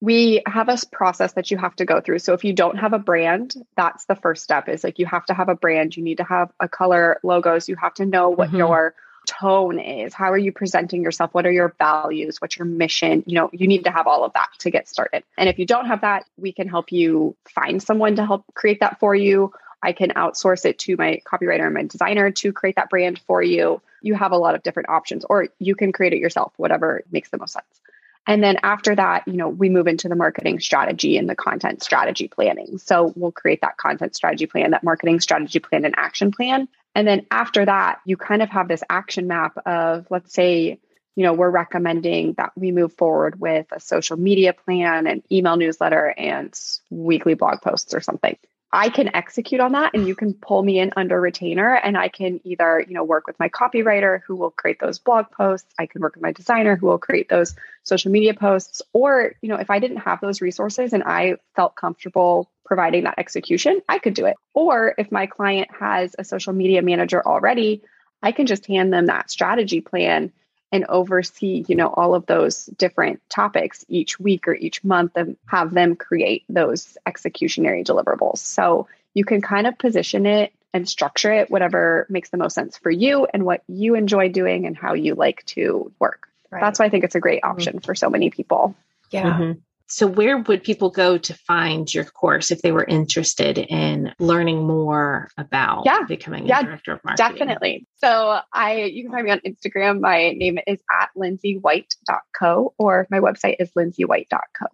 We 0.00 0.42
have 0.46 0.68
a 0.68 0.78
process 0.92 1.32
that 1.34 1.50
you 1.50 1.58
have 1.58 1.74
to 1.76 1.84
go 1.84 2.00
through. 2.00 2.20
So 2.20 2.32
if 2.32 2.44
you 2.44 2.52
don't 2.52 2.76
have 2.76 2.92
a 2.92 2.98
brand, 2.98 3.54
that's 3.76 4.04
the 4.06 4.14
first 4.14 4.42
step 4.42 4.68
is 4.68 4.84
like 4.84 4.98
you 4.98 5.06
have 5.06 5.26
to 5.26 5.34
have 5.34 5.48
a 5.48 5.56
brand. 5.56 5.96
You 5.96 6.02
need 6.02 6.18
to 6.18 6.24
have 6.24 6.50
a 6.60 6.68
color 6.68 7.18
logos. 7.22 7.68
You 7.68 7.76
have 7.76 7.94
to 7.94 8.06
know 8.06 8.30
what 8.30 8.48
mm-hmm. 8.48 8.58
your 8.58 8.94
tone 9.28 9.78
is 9.78 10.14
how 10.14 10.32
are 10.32 10.38
you 10.38 10.52
presenting 10.52 11.02
yourself? 11.02 11.32
What 11.34 11.46
are 11.46 11.52
your 11.52 11.74
values? 11.78 12.40
What's 12.40 12.56
your 12.56 12.66
mission? 12.66 13.22
You 13.26 13.34
know 13.34 13.50
you 13.52 13.68
need 13.68 13.84
to 13.84 13.90
have 13.90 14.06
all 14.06 14.24
of 14.24 14.32
that 14.32 14.48
to 14.60 14.70
get 14.70 14.88
started. 14.88 15.22
And 15.36 15.48
if 15.48 15.58
you 15.58 15.66
don't 15.66 15.86
have 15.86 16.00
that 16.00 16.24
we 16.36 16.52
can 16.52 16.68
help 16.68 16.90
you 16.90 17.36
find 17.54 17.82
someone 17.82 18.16
to 18.16 18.26
help 18.26 18.44
create 18.54 18.80
that 18.80 18.98
for 18.98 19.14
you. 19.14 19.52
I 19.80 19.92
can 19.92 20.10
outsource 20.10 20.64
it 20.64 20.78
to 20.80 20.96
my 20.96 21.20
copywriter 21.24 21.64
and 21.64 21.74
my 21.74 21.84
designer 21.84 22.32
to 22.32 22.52
create 22.52 22.76
that 22.76 22.90
brand 22.90 23.20
for 23.26 23.40
you. 23.40 23.80
You 24.02 24.14
have 24.14 24.32
a 24.32 24.36
lot 24.36 24.56
of 24.56 24.62
different 24.62 24.88
options 24.88 25.24
or 25.28 25.48
you 25.58 25.76
can 25.76 25.92
create 25.92 26.12
it 26.12 26.18
yourself 26.18 26.52
whatever 26.56 27.02
makes 27.12 27.30
the 27.30 27.38
most 27.38 27.52
sense. 27.52 27.80
And 28.28 28.44
then 28.44 28.58
after 28.62 28.94
that, 28.94 29.26
you 29.26 29.38
know, 29.38 29.48
we 29.48 29.70
move 29.70 29.86
into 29.86 30.08
the 30.10 30.14
marketing 30.14 30.60
strategy 30.60 31.16
and 31.16 31.26
the 31.26 31.34
content 31.34 31.82
strategy 31.82 32.28
planning. 32.28 32.76
So 32.76 33.10
we'll 33.16 33.32
create 33.32 33.62
that 33.62 33.78
content 33.78 34.14
strategy 34.14 34.46
plan, 34.46 34.72
that 34.72 34.84
marketing 34.84 35.20
strategy 35.20 35.60
plan 35.60 35.86
and 35.86 35.94
action 35.96 36.30
plan. 36.30 36.68
And 36.98 37.06
then 37.06 37.26
after 37.30 37.64
that, 37.64 38.00
you 38.04 38.16
kind 38.16 38.42
of 38.42 38.50
have 38.50 38.66
this 38.66 38.82
action 38.90 39.28
map 39.28 39.56
of, 39.64 40.08
let's 40.10 40.34
say, 40.34 40.80
you 41.14 41.22
know, 41.22 41.32
we're 41.32 41.48
recommending 41.48 42.32
that 42.38 42.50
we 42.56 42.72
move 42.72 42.92
forward 42.92 43.38
with 43.38 43.66
a 43.70 43.78
social 43.78 44.16
media 44.16 44.52
plan, 44.52 45.06
an 45.06 45.22
email 45.30 45.56
newsletter, 45.56 46.12
and 46.18 46.52
weekly 46.90 47.34
blog 47.34 47.62
posts 47.62 47.94
or 47.94 48.00
something. 48.00 48.36
I 48.72 48.88
can 48.88 49.14
execute 49.14 49.60
on 49.60 49.72
that 49.72 49.94
and 49.94 50.08
you 50.08 50.16
can 50.16 50.34
pull 50.34 50.60
me 50.60 50.80
in 50.80 50.92
under 50.96 51.20
retainer 51.20 51.72
and 51.72 51.96
I 51.96 52.08
can 52.08 52.40
either, 52.42 52.84
you 52.86 52.94
know, 52.94 53.04
work 53.04 53.28
with 53.28 53.38
my 53.38 53.48
copywriter 53.48 54.20
who 54.26 54.34
will 54.34 54.50
create 54.50 54.80
those 54.80 54.98
blog 54.98 55.30
posts, 55.30 55.72
I 55.78 55.86
can 55.86 56.02
work 56.02 56.16
with 56.16 56.22
my 56.22 56.32
designer 56.32 56.74
who 56.74 56.88
will 56.88 56.98
create 56.98 57.28
those 57.28 57.54
social 57.84 58.10
media 58.10 58.34
posts 58.34 58.82
or, 58.92 59.34
you 59.40 59.48
know, 59.48 59.56
if 59.56 59.70
I 59.70 59.78
didn't 59.78 59.98
have 59.98 60.20
those 60.20 60.40
resources 60.40 60.92
and 60.92 61.04
I 61.04 61.36
felt 61.54 61.76
comfortable 61.76 62.50
providing 62.68 63.04
that 63.04 63.18
execution, 63.18 63.80
I 63.88 63.98
could 63.98 64.14
do 64.14 64.26
it. 64.26 64.36
Or 64.54 64.94
if 64.96 65.10
my 65.10 65.26
client 65.26 65.68
has 65.80 66.14
a 66.18 66.22
social 66.22 66.52
media 66.52 66.82
manager 66.82 67.26
already, 67.26 67.82
I 68.22 68.32
can 68.32 68.46
just 68.46 68.66
hand 68.66 68.92
them 68.92 69.06
that 69.06 69.30
strategy 69.30 69.80
plan 69.80 70.32
and 70.70 70.84
oversee, 70.86 71.64
you 71.66 71.74
know, 71.74 71.88
all 71.88 72.14
of 72.14 72.26
those 72.26 72.66
different 72.66 73.22
topics 73.30 73.86
each 73.88 74.20
week 74.20 74.46
or 74.46 74.54
each 74.54 74.84
month 74.84 75.12
and 75.16 75.36
have 75.46 75.72
them 75.72 75.96
create 75.96 76.44
those 76.48 76.98
executionary 77.06 77.84
deliverables. 77.84 78.38
So 78.38 78.86
you 79.14 79.24
can 79.24 79.40
kind 79.40 79.66
of 79.66 79.78
position 79.78 80.26
it 80.26 80.52
and 80.74 80.86
structure 80.86 81.32
it 81.32 81.50
whatever 81.50 82.06
makes 82.10 82.28
the 82.28 82.36
most 82.36 82.54
sense 82.54 82.76
for 82.76 82.90
you 82.90 83.26
and 83.32 83.46
what 83.46 83.62
you 83.66 83.94
enjoy 83.94 84.28
doing 84.28 84.66
and 84.66 84.76
how 84.76 84.92
you 84.92 85.14
like 85.14 85.42
to 85.46 85.90
work. 85.98 86.28
Right. 86.50 86.60
That's 86.60 86.78
why 86.78 86.84
I 86.84 86.88
think 86.90 87.04
it's 87.04 87.14
a 87.14 87.20
great 87.20 87.42
option 87.42 87.76
mm-hmm. 87.76 87.84
for 87.84 87.94
so 87.94 88.10
many 88.10 88.28
people. 88.28 88.74
Yeah. 89.10 89.32
Mm-hmm. 89.32 89.60
So, 89.90 90.06
where 90.06 90.36
would 90.36 90.62
people 90.62 90.90
go 90.90 91.16
to 91.16 91.34
find 91.34 91.92
your 91.92 92.04
course 92.04 92.50
if 92.50 92.60
they 92.60 92.72
were 92.72 92.84
interested 92.84 93.56
in 93.56 94.12
learning 94.18 94.66
more 94.66 95.30
about 95.38 95.84
yeah. 95.86 96.00
becoming 96.06 96.46
yeah, 96.46 96.60
a 96.60 96.64
director 96.64 96.92
of 96.92 97.00
marketing? 97.04 97.38
Definitely. 97.38 97.86
So, 97.96 98.40
I 98.52 98.82
you 98.84 99.04
can 99.04 99.12
find 99.12 99.24
me 99.24 99.30
on 99.30 99.40
Instagram. 99.40 100.00
My 100.00 100.32
name 100.32 100.58
is 100.66 100.78
at 101.00 101.08
lindsaywhite.co 101.16 102.74
or 102.76 103.06
my 103.10 103.20
website 103.20 103.56
is 103.60 103.70
lindsaywhite.co. 103.72 104.66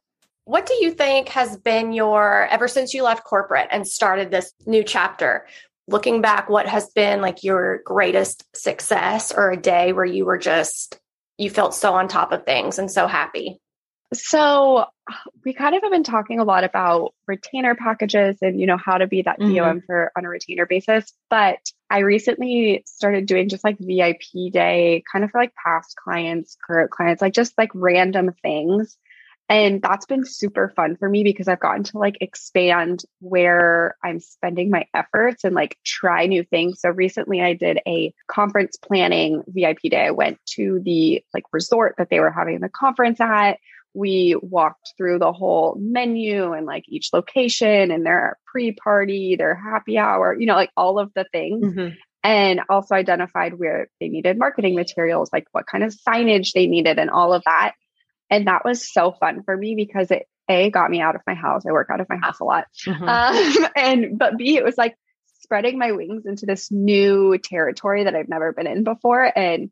What 0.46 0.66
do 0.66 0.74
you 0.80 0.90
think 0.90 1.28
has 1.28 1.56
been 1.56 1.92
your 1.92 2.48
ever 2.50 2.66
since 2.66 2.92
you 2.92 3.04
left 3.04 3.24
corporate 3.24 3.68
and 3.70 3.86
started 3.86 4.30
this 4.30 4.52
new 4.66 4.82
chapter? 4.82 5.46
Looking 5.86 6.22
back, 6.22 6.50
what 6.50 6.66
has 6.66 6.90
been 6.90 7.20
like 7.20 7.44
your 7.44 7.82
greatest 7.84 8.44
success 8.56 9.32
or 9.32 9.52
a 9.52 9.56
day 9.56 9.92
where 9.92 10.04
you 10.04 10.24
were 10.24 10.38
just 10.38 10.98
you 11.38 11.50
felt 11.50 11.74
so 11.74 11.94
on 11.94 12.08
top 12.08 12.32
of 12.32 12.44
things 12.44 12.78
and 12.78 12.90
so 12.90 13.06
happy? 13.06 13.60
So 14.14 14.86
we 15.44 15.52
kind 15.52 15.74
of 15.74 15.82
have 15.82 15.92
been 15.92 16.04
talking 16.04 16.40
a 16.40 16.44
lot 16.44 16.64
about 16.64 17.14
retainer 17.26 17.74
packages 17.74 18.38
and 18.40 18.58
you 18.58 18.66
know 18.66 18.76
how 18.76 18.98
to 18.98 19.06
be 19.06 19.22
that 19.22 19.38
mm-hmm. 19.38 19.54
DOM 19.54 19.82
for 19.86 20.10
on 20.16 20.24
a 20.24 20.28
retainer 20.28 20.66
basis. 20.66 21.12
But 21.30 21.58
I 21.90 22.00
recently 22.00 22.82
started 22.86 23.26
doing 23.26 23.48
just 23.48 23.64
like 23.64 23.78
VIP 23.78 24.52
day, 24.52 25.02
kind 25.10 25.24
of 25.24 25.30
for 25.30 25.40
like 25.40 25.52
past 25.54 25.96
clients, 25.96 26.56
current 26.66 26.90
clients, 26.90 27.22
like 27.22 27.34
just 27.34 27.52
like 27.58 27.70
random 27.74 28.34
things. 28.42 28.96
And 29.48 29.82
that's 29.82 30.06
been 30.06 30.24
super 30.24 30.72
fun 30.74 30.96
for 30.96 31.06
me 31.06 31.22
because 31.22 31.48
I've 31.48 31.60
gotten 31.60 31.84
to 31.84 31.98
like 31.98 32.16
expand 32.22 33.04
where 33.20 33.94
I'm 34.02 34.18
spending 34.18 34.70
my 34.70 34.86
efforts 34.94 35.44
and 35.44 35.54
like 35.54 35.76
try 35.84 36.26
new 36.26 36.44
things. 36.44 36.80
So 36.80 36.88
recently 36.88 37.42
I 37.42 37.52
did 37.52 37.78
a 37.86 38.14
conference 38.26 38.78
planning 38.78 39.42
VIP 39.46 39.82
day. 39.90 40.06
I 40.06 40.12
went 40.12 40.38
to 40.54 40.80
the 40.82 41.22
like 41.34 41.44
resort 41.52 41.96
that 41.98 42.08
they 42.08 42.20
were 42.20 42.30
having 42.30 42.60
the 42.60 42.70
conference 42.70 43.20
at 43.20 43.58
we 43.94 44.36
walked 44.40 44.92
through 44.96 45.20
the 45.20 45.32
whole 45.32 45.76
menu 45.78 46.52
and 46.52 46.66
like 46.66 46.84
each 46.88 47.10
location 47.12 47.90
and 47.90 48.04
their 48.04 48.38
pre 48.46 48.72
party, 48.72 49.36
their 49.36 49.54
happy 49.54 49.98
hour, 49.98 50.36
you 50.38 50.46
know, 50.46 50.54
like 50.54 50.70
all 50.76 50.98
of 50.98 51.12
the 51.14 51.24
things. 51.32 51.64
Mm-hmm. 51.64 51.94
And 52.26 52.62
also 52.70 52.94
identified 52.94 53.52
where 53.58 53.88
they 54.00 54.08
needed 54.08 54.38
marketing 54.38 54.74
materials, 54.74 55.28
like 55.30 55.46
what 55.52 55.66
kind 55.66 55.84
of 55.84 55.94
signage 56.08 56.52
they 56.54 56.66
needed 56.66 56.98
and 56.98 57.10
all 57.10 57.34
of 57.34 57.42
that. 57.44 57.74
And 58.30 58.46
that 58.46 58.64
was 58.64 58.90
so 58.90 59.12
fun 59.12 59.42
for 59.44 59.54
me 59.54 59.74
because 59.76 60.10
it 60.10 60.26
A 60.48 60.70
got 60.70 60.90
me 60.90 61.02
out 61.02 61.16
of 61.16 61.20
my 61.26 61.34
house. 61.34 61.64
I 61.68 61.72
work 61.72 61.88
out 61.92 62.00
of 62.00 62.08
my 62.08 62.16
house 62.16 62.40
a 62.40 62.44
lot. 62.44 62.64
Mm-hmm. 62.86 63.06
Um, 63.06 63.70
and 63.76 64.18
but 64.18 64.38
B, 64.38 64.56
it 64.56 64.64
was 64.64 64.78
like 64.78 64.96
spreading 65.42 65.78
my 65.78 65.92
wings 65.92 66.24
into 66.24 66.46
this 66.46 66.72
new 66.72 67.36
territory 67.36 68.04
that 68.04 68.14
I've 68.14 68.30
never 68.30 68.52
been 68.52 68.66
in 68.66 68.84
before. 68.84 69.30
And 69.36 69.70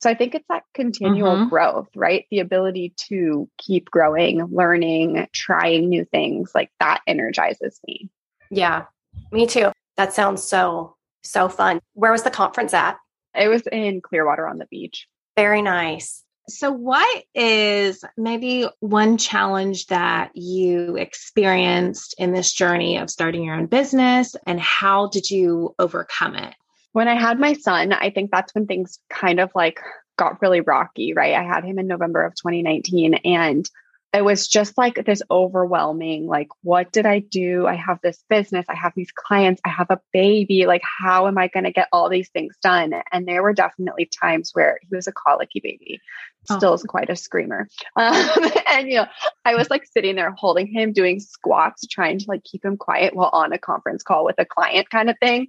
so 0.00 0.08
I 0.08 0.14
think 0.14 0.34
it's 0.34 0.48
that 0.48 0.64
continual 0.72 1.36
mm-hmm. 1.36 1.48
growth, 1.50 1.88
right? 1.94 2.26
The 2.30 2.40
ability 2.40 2.94
to 3.08 3.48
keep 3.58 3.90
growing, 3.90 4.42
learning, 4.46 5.28
trying 5.32 5.90
new 5.90 6.06
things, 6.06 6.52
like 6.54 6.70
that 6.80 7.02
energizes 7.06 7.78
me. 7.86 8.08
Yeah, 8.50 8.86
me 9.30 9.46
too. 9.46 9.72
That 9.98 10.14
sounds 10.14 10.42
so, 10.42 10.96
so 11.22 11.50
fun. 11.50 11.80
Where 11.92 12.12
was 12.12 12.22
the 12.22 12.30
conference 12.30 12.72
at? 12.72 12.96
It 13.34 13.48
was 13.48 13.62
in 13.66 14.00
Clearwater 14.00 14.48
on 14.48 14.56
the 14.56 14.66
beach. 14.66 15.06
Very 15.36 15.60
nice. 15.60 16.24
So, 16.48 16.72
what 16.72 17.24
is 17.34 18.02
maybe 18.16 18.66
one 18.80 19.18
challenge 19.18 19.86
that 19.86 20.30
you 20.34 20.96
experienced 20.96 22.14
in 22.18 22.32
this 22.32 22.52
journey 22.52 22.96
of 22.96 23.10
starting 23.10 23.44
your 23.44 23.54
own 23.54 23.66
business, 23.66 24.34
and 24.46 24.58
how 24.58 25.08
did 25.08 25.30
you 25.30 25.74
overcome 25.78 26.34
it? 26.34 26.54
When 26.92 27.08
I 27.08 27.14
had 27.14 27.38
my 27.38 27.54
son, 27.54 27.92
I 27.92 28.10
think 28.10 28.30
that's 28.30 28.54
when 28.54 28.66
things 28.66 28.98
kind 29.08 29.40
of 29.40 29.50
like 29.54 29.80
got 30.18 30.42
really 30.42 30.60
rocky, 30.60 31.14
right? 31.14 31.34
I 31.34 31.42
had 31.42 31.64
him 31.64 31.78
in 31.78 31.86
November 31.86 32.24
of 32.24 32.34
2019 32.34 33.14
and 33.14 33.68
it 34.12 34.24
was 34.24 34.48
just 34.48 34.76
like 34.76 35.04
this 35.04 35.22
overwhelming 35.30 36.26
like 36.26 36.48
what 36.62 36.90
did 36.90 37.06
i 37.06 37.20
do 37.20 37.66
i 37.66 37.74
have 37.74 37.98
this 38.02 38.24
business 38.28 38.66
i 38.68 38.74
have 38.74 38.92
these 38.96 39.12
clients 39.12 39.60
i 39.64 39.68
have 39.68 39.90
a 39.90 40.00
baby 40.12 40.66
like 40.66 40.82
how 40.82 41.28
am 41.28 41.38
i 41.38 41.48
going 41.48 41.64
to 41.64 41.72
get 41.72 41.88
all 41.92 42.08
these 42.08 42.28
things 42.30 42.56
done 42.62 42.92
and 43.12 43.26
there 43.26 43.42
were 43.42 43.52
definitely 43.52 44.10
times 44.20 44.50
where 44.52 44.78
he 44.82 44.94
was 44.94 45.06
a 45.06 45.12
colicky 45.12 45.60
baby 45.60 46.00
still 46.44 46.70
oh. 46.70 46.74
is 46.74 46.82
quite 46.82 47.10
a 47.10 47.16
screamer 47.16 47.68
um, 47.96 48.50
and 48.66 48.88
you 48.88 48.96
know 48.96 49.06
i 49.44 49.54
was 49.54 49.70
like 49.70 49.84
sitting 49.86 50.16
there 50.16 50.32
holding 50.32 50.66
him 50.66 50.92
doing 50.92 51.20
squats 51.20 51.86
trying 51.86 52.18
to 52.18 52.26
like 52.28 52.42
keep 52.44 52.64
him 52.64 52.76
quiet 52.76 53.14
while 53.14 53.30
on 53.32 53.52
a 53.52 53.58
conference 53.58 54.02
call 54.02 54.24
with 54.24 54.36
a 54.38 54.44
client 54.44 54.90
kind 54.90 55.08
of 55.08 55.16
thing 55.20 55.48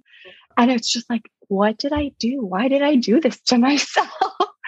and 0.56 0.70
it's 0.70 0.90
just 0.90 1.08
like, 1.10 1.30
what 1.48 1.78
did 1.78 1.92
I 1.92 2.12
do? 2.18 2.44
Why 2.44 2.68
did 2.68 2.82
I 2.82 2.96
do 2.96 3.20
this 3.20 3.40
to 3.42 3.58
myself? 3.58 4.08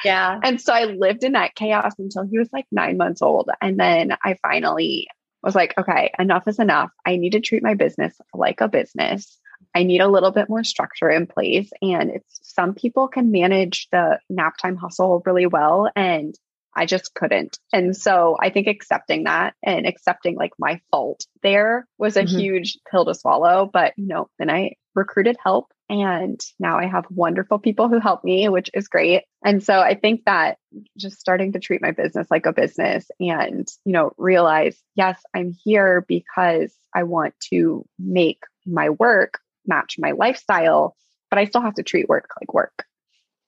Yeah. 0.05 0.38
and 0.42 0.61
so 0.61 0.73
I 0.73 0.85
lived 0.85 1.25
in 1.25 1.33
that 1.33 1.55
chaos 1.55 1.94
until 1.99 2.27
he 2.27 2.38
was 2.38 2.51
like 2.53 2.66
nine 2.70 2.99
months 2.99 3.23
old. 3.23 3.49
And 3.62 3.81
then 3.81 4.16
I 4.23 4.37
finally 4.42 5.09
was 5.42 5.55
like, 5.55 5.75
okay, 5.79 6.11
enough 6.18 6.47
is 6.47 6.59
enough. 6.59 6.90
I 7.07 7.16
need 7.16 7.33
to 7.33 7.40
treat 7.40 7.62
my 7.62 7.75
business 7.75 8.14
like 8.35 8.61
a 8.61 8.68
business. 8.68 9.38
I 9.75 9.83
need 9.83 10.01
a 10.01 10.09
little 10.09 10.31
bit 10.31 10.49
more 10.49 10.64
structure 10.64 11.11
in 11.11 11.27
place. 11.27 11.70
And 11.83 12.11
it's 12.11 12.40
some 12.42 12.75
people 12.75 13.09
can 13.09 13.31
manage 13.31 13.88
the 13.92 14.18
nap 14.31 14.57
time 14.59 14.77
hustle 14.77 15.23
really 15.25 15.47
well. 15.47 15.90
And 15.97 16.35
I 16.77 16.87
just 16.87 17.14
couldn't. 17.14 17.59
And 17.73 17.97
so 17.97 18.37
I 18.40 18.51
think 18.51 18.66
accepting 18.66 19.25
that 19.25 19.55
and 19.62 19.87
accepting 19.87 20.37
like 20.37 20.53
my 20.59 20.81
fault 20.90 21.25
there 21.42 21.87
was 21.99 22.16
a 22.16 22.25
mm-hmm. 22.25 22.38
huge 22.38 22.79
pill 22.90 23.05
to 23.05 23.14
swallow. 23.14 23.68
But, 23.73 23.94
you 23.97 24.09
know, 24.09 24.29
then 24.38 24.51
I 24.51 24.75
recruited 24.94 25.37
help 25.42 25.73
and 25.88 26.40
now 26.59 26.79
I 26.79 26.87
have 26.87 27.05
wonderful 27.11 27.59
people 27.59 27.88
who 27.88 28.01
help 28.01 28.25
me, 28.25 28.49
which 28.49 28.70
is 28.73 28.88
great. 28.88 29.25
And 29.44 29.62
so 29.62 29.81
I 29.81 29.94
think 29.94 30.25
that 30.25 30.59
just 30.97 31.20
starting 31.20 31.53
to 31.53 31.59
treat 31.59 31.83
my 31.83 31.90
business 31.90 32.27
like 32.31 32.47
a 32.47 32.53
business 32.53 33.11
and, 33.20 33.68
you 33.85 33.92
know, 33.92 34.12
realize, 34.16 34.81
yes, 34.94 35.20
I'm 35.35 35.55
here 35.64 36.05
because 36.09 36.75
I 36.94 37.03
want 37.03 37.35
to 37.51 37.85
make 37.99 38.40
my 38.66 38.90
work 38.90 39.38
match 39.66 39.97
my 39.99 40.12
lifestyle, 40.12 40.97
but 41.31 41.38
I 41.38 41.44
still 41.44 41.61
have 41.61 41.75
to 41.75 41.83
treat 41.83 42.09
work 42.09 42.31
like 42.40 42.55
work. 42.55 42.87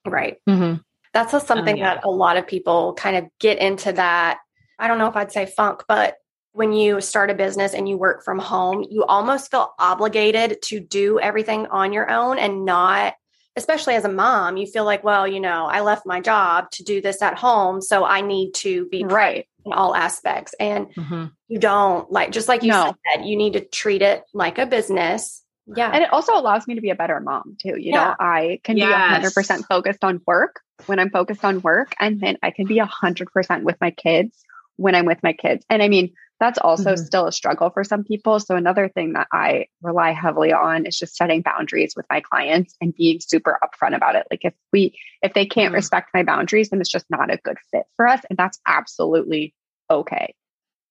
Right. 0.07 0.37
Mm-hmm. 0.49 0.81
That's 1.15 1.31
something 1.47 1.77
oh, 1.77 1.79
yeah. 1.79 1.95
that 1.95 2.05
a 2.05 2.11
lot 2.11 2.37
of 2.37 2.47
people 2.47 2.93
kind 2.95 3.17
of 3.17 3.25
get 3.41 3.59
into 3.59 3.93
that. 3.93 4.41
I 4.79 4.89
don't 4.89 4.99
know 4.99 5.09
if 5.09 5.17
I'd 5.17 5.33
say 5.33 5.47
funk, 5.47 5.85
but 5.89 6.17
when 6.57 6.73
you 6.73 7.03
start 7.03 7.31
a 7.31 7.35
business 7.35 7.75
and 7.75 7.87
you 7.87 7.99
work 7.99 8.25
from 8.25 8.39
home, 8.39 8.83
you 8.89 9.05
almost 9.05 9.51
feel 9.51 9.75
obligated 9.79 10.63
to 10.63 10.81
do 10.81 11.21
everything 11.21 11.67
on 11.67 11.93
your 11.93 12.11
own 12.11 12.39
and 12.39 12.65
not, 12.65 13.15
especially 13.57 13.95
as 13.95 14.07
a 14.07 14.09
mom, 14.09 14.57
you 14.57 14.67
feel 14.67 14.87
like, 14.87 15.05
well, 15.05 15.29
you 15.29 15.39
know, 15.39 15.67
I 15.67 15.83
left 15.83 16.07
my 16.07 16.23
job 16.23 16.71
to 16.73 16.83
do 16.83 17.03
this 17.03 17.21
at 17.21 17.37
home. 17.39 17.83
So 17.83 18.07
I 18.07 18.23
need 18.23 18.55
to 18.55 18.87
be 18.87 19.05
right 19.05 19.47
in 19.67 19.75
all 19.75 19.95
aspects. 19.95 20.55
And 20.59 20.87
mm-hmm. 20.95 21.27
you 21.49 21.59
don't 21.59 22.11
like, 22.11 22.33
just 22.33 22.49
like 22.49 22.63
you 22.63 22.71
no. 22.71 22.95
said, 23.13 23.27
you 23.27 23.37
need 23.37 23.53
to 23.53 23.61
treat 23.61 24.01
it 24.01 24.23
like 24.33 24.57
a 24.57 24.65
business. 24.65 25.43
Yeah. 25.77 25.91
And 25.93 26.05
it 26.05 26.11
also 26.11 26.33
allows 26.33 26.67
me 26.67 26.77
to 26.77 26.81
be 26.81 26.89
a 26.89 26.95
better 26.95 27.21
mom 27.21 27.59
too. 27.61 27.79
You 27.79 27.93
yeah. 27.93 28.05
know, 28.05 28.15
I 28.19 28.61
can 28.65 28.79
yes. 28.79 29.35
be 29.35 29.43
100% 29.43 29.67
focused 29.67 30.05
on 30.05 30.23
work 30.27 30.61
when 30.87 30.99
I'm 30.99 31.11
focused 31.11 31.45
on 31.45 31.61
work, 31.61 31.95
and 32.01 32.19
then 32.19 32.39
I 32.43 32.51
can 32.51 32.67
be 32.67 32.79
100% 32.79 33.63
with 33.63 33.77
my 33.79 33.91
kids 33.91 34.43
when 34.77 34.95
I'm 34.95 35.07
with 35.07 35.23
my 35.23 35.33
kids. 35.33 35.65
And 35.69 35.83
I 35.83 35.89
mean, 35.89 36.13
that's 36.39 36.59
also 36.59 36.95
mm-hmm. 36.95 37.05
still 37.05 37.27
a 37.27 37.33
struggle 37.33 37.71
for 37.71 37.83
some 37.83 38.05
people. 38.05 38.39
So 38.41 38.57
another 38.57 38.89
thing 38.89 39.15
that 39.15 39.29
I 39.33 39.67
rely 39.81 40.13
heavily 40.13 40.53
on 40.53 40.85
is 40.85 40.99
just 40.99 41.17
setting 41.17 41.43
boundaries 41.43 41.95
with 41.97 42.07
my 42.11 42.21
clients 42.21 42.75
and 42.81 42.95
being 42.95 43.21
super 43.21 43.59
upfront 43.65 43.97
about 43.97 44.17
it. 44.17 44.27
Like 44.31 44.45
if 44.45 44.55
we 44.73 44.99
if 45.23 45.33
they 45.33 45.47
can't 45.47 45.69
mm-hmm. 45.69 45.77
respect 45.77 46.11
my 46.13 46.23
boundaries, 46.23 46.71
then 46.71 46.81
it's 46.81 46.91
just 46.91 47.07
not 47.09 47.33
a 47.33 47.39
good 47.39 47.57
fit 47.71 47.85
for 47.97 48.07
us. 48.07 48.21
And 48.29 48.39
that's 48.39 48.61
absolutely 48.67 49.55
okay. 49.91 50.35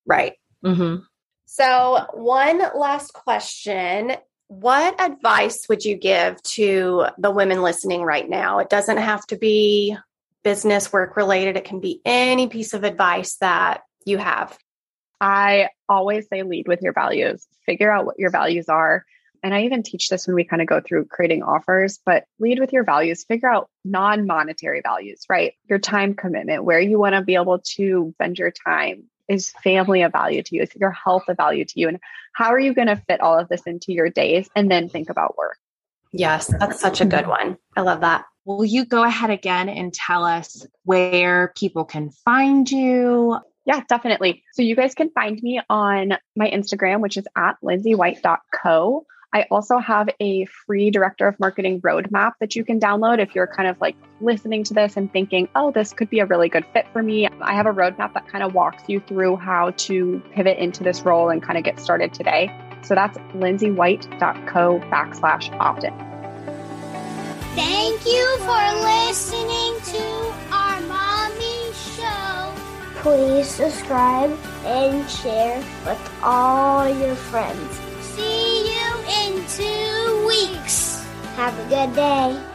Right. 0.05 0.33
Mm-hmm. 0.63 1.03
So 1.45 2.07
one 2.13 2.61
last 2.75 3.13
question. 3.13 4.13
What 4.47 4.99
advice 5.01 5.67
would 5.69 5.85
you 5.85 5.95
give 5.95 6.41
to 6.43 7.07
the 7.17 7.31
women 7.31 7.61
listening 7.61 8.03
right 8.03 8.27
now? 8.27 8.59
It 8.59 8.69
doesn't 8.69 8.97
have 8.97 9.25
to 9.27 9.37
be 9.37 9.97
business 10.43 10.93
work 10.93 11.17
related. 11.17 11.57
It 11.57 11.65
can 11.65 11.79
be 11.79 12.01
any 12.05 12.47
piece 12.47 12.73
of 12.73 12.83
advice 12.83 13.35
that 13.37 13.81
you 14.05 14.17
have. 14.19 14.55
I 15.19 15.69
always 15.87 16.27
say 16.27 16.43
lead 16.43 16.67
with 16.67 16.81
your 16.81 16.93
values, 16.93 17.47
figure 17.65 17.91
out 17.91 18.05
what 18.05 18.19
your 18.19 18.31
values 18.31 18.69
are. 18.69 19.05
And 19.43 19.53
I 19.53 19.63
even 19.65 19.83
teach 19.83 20.09
this 20.09 20.25
when 20.25 20.35
we 20.35 20.43
kind 20.43 20.61
of 20.61 20.67
go 20.67 20.81
through 20.81 21.05
creating 21.05 21.43
offers, 21.43 21.99
but 22.03 22.25
lead 22.39 22.59
with 22.59 22.73
your 22.73 22.83
values, 22.83 23.23
figure 23.25 23.49
out 23.49 23.69
non 23.83 24.25
monetary 24.25 24.81
values, 24.81 25.23
right? 25.29 25.53
Your 25.69 25.77
time 25.77 26.15
commitment, 26.15 26.63
where 26.63 26.79
you 26.79 26.97
want 26.97 27.13
to 27.13 27.21
be 27.21 27.35
able 27.35 27.59
to 27.75 28.11
spend 28.15 28.39
your 28.39 28.51
time. 28.51 29.03
Is 29.27 29.51
family 29.63 30.03
a 30.03 30.09
value 30.09 30.43
to 30.43 30.55
you? 30.55 30.61
Is 30.63 30.75
your 30.75 30.91
health 30.91 31.23
a 31.27 31.33
value 31.33 31.65
to 31.65 31.79
you? 31.79 31.87
And 31.87 31.99
how 32.33 32.51
are 32.51 32.59
you 32.59 32.73
going 32.73 32.87
to 32.87 32.95
fit 32.95 33.21
all 33.21 33.39
of 33.39 33.47
this 33.47 33.63
into 33.65 33.91
your 33.91 34.09
days 34.09 34.47
and 34.55 34.69
then 34.69 34.89
think 34.89 35.09
about 35.09 35.37
work? 35.37 35.57
Yes, 36.11 36.47
that's 36.59 36.79
such 36.79 37.01
a 37.01 37.05
good 37.05 37.27
one. 37.27 37.57
I 37.75 37.81
love 37.81 38.01
that. 38.01 38.25
Will 38.45 38.63
you 38.63 38.85
go 38.85 39.03
ahead 39.03 39.31
again 39.31 39.69
and 39.69 39.91
tell 39.93 40.23
us 40.23 40.65
where 40.83 41.51
people 41.57 41.85
can 41.85 42.11
find 42.11 42.69
you? 42.69 43.39
Yeah, 43.65 43.81
definitely. 43.89 44.43
So 44.53 44.61
you 44.61 44.75
guys 44.75 44.93
can 44.93 45.09
find 45.09 45.41
me 45.41 45.59
on 45.69 46.13
my 46.35 46.49
Instagram, 46.49 47.01
which 47.01 47.17
is 47.17 47.27
at 47.35 47.55
lindsaywhite.co. 47.63 49.05
I 49.33 49.47
also 49.51 49.79
have 49.79 50.07
a 50.21 50.45
free 50.45 50.91
director 50.91 51.27
of 51.27 51.37
marketing 51.39 51.81
roadmap 51.81 52.33
that 52.39 52.55
you 52.55 52.63
can 52.63 52.79
download 52.79 53.19
if 53.19 53.35
you're 53.35 53.47
kind 53.47 53.67
of 53.67 53.81
like 53.81 53.97
listening 54.21 54.63
to 54.65 54.73
this 54.73 54.95
and 54.95 55.11
thinking, 55.11 55.49
oh, 55.55 55.71
this 55.71 55.91
could 55.91 56.09
be 56.09 56.19
a 56.19 56.25
really 56.25 56.47
good 56.47 56.65
fit 56.71 56.85
for 56.93 57.03
me. 57.03 57.27
I 57.41 57.53
have 57.53 57.65
a 57.65 57.73
roadmap 57.73 58.13
that 58.13 58.29
kind 58.29 58.45
of 58.45 58.53
walks 58.53 58.83
you 58.87 59.01
through 59.01 59.35
how 59.35 59.71
to 59.71 60.21
pivot 60.31 60.57
into 60.57 60.83
this 60.83 61.01
role 61.01 61.29
and 61.29 61.43
kind 61.43 61.57
of 61.57 61.65
get 61.65 61.81
started 61.81 62.13
today. 62.13 62.49
So 62.83 62.95
that's 62.95 63.17
lindsaywhite.co 63.33 64.79
backslash 64.89 65.51
opt. 65.59 65.81
Thank 67.55 68.05
you 68.05 68.37
for 68.37 68.73
listening 68.83 69.99
to 69.99 70.55
our. 70.55 70.64
Please 73.05 73.47
subscribe 73.47 74.35
and 74.65 75.07
share 75.07 75.59
with 75.85 76.11
all 76.23 76.89
your 76.89 77.13
friends. 77.13 77.79
See 78.01 78.65
you 78.65 78.87
in 79.21 79.45
two 79.45 80.25
weeks. 80.25 81.05
Have 81.35 81.53
a 81.59 81.69
good 81.69 81.93
day. 81.93 82.54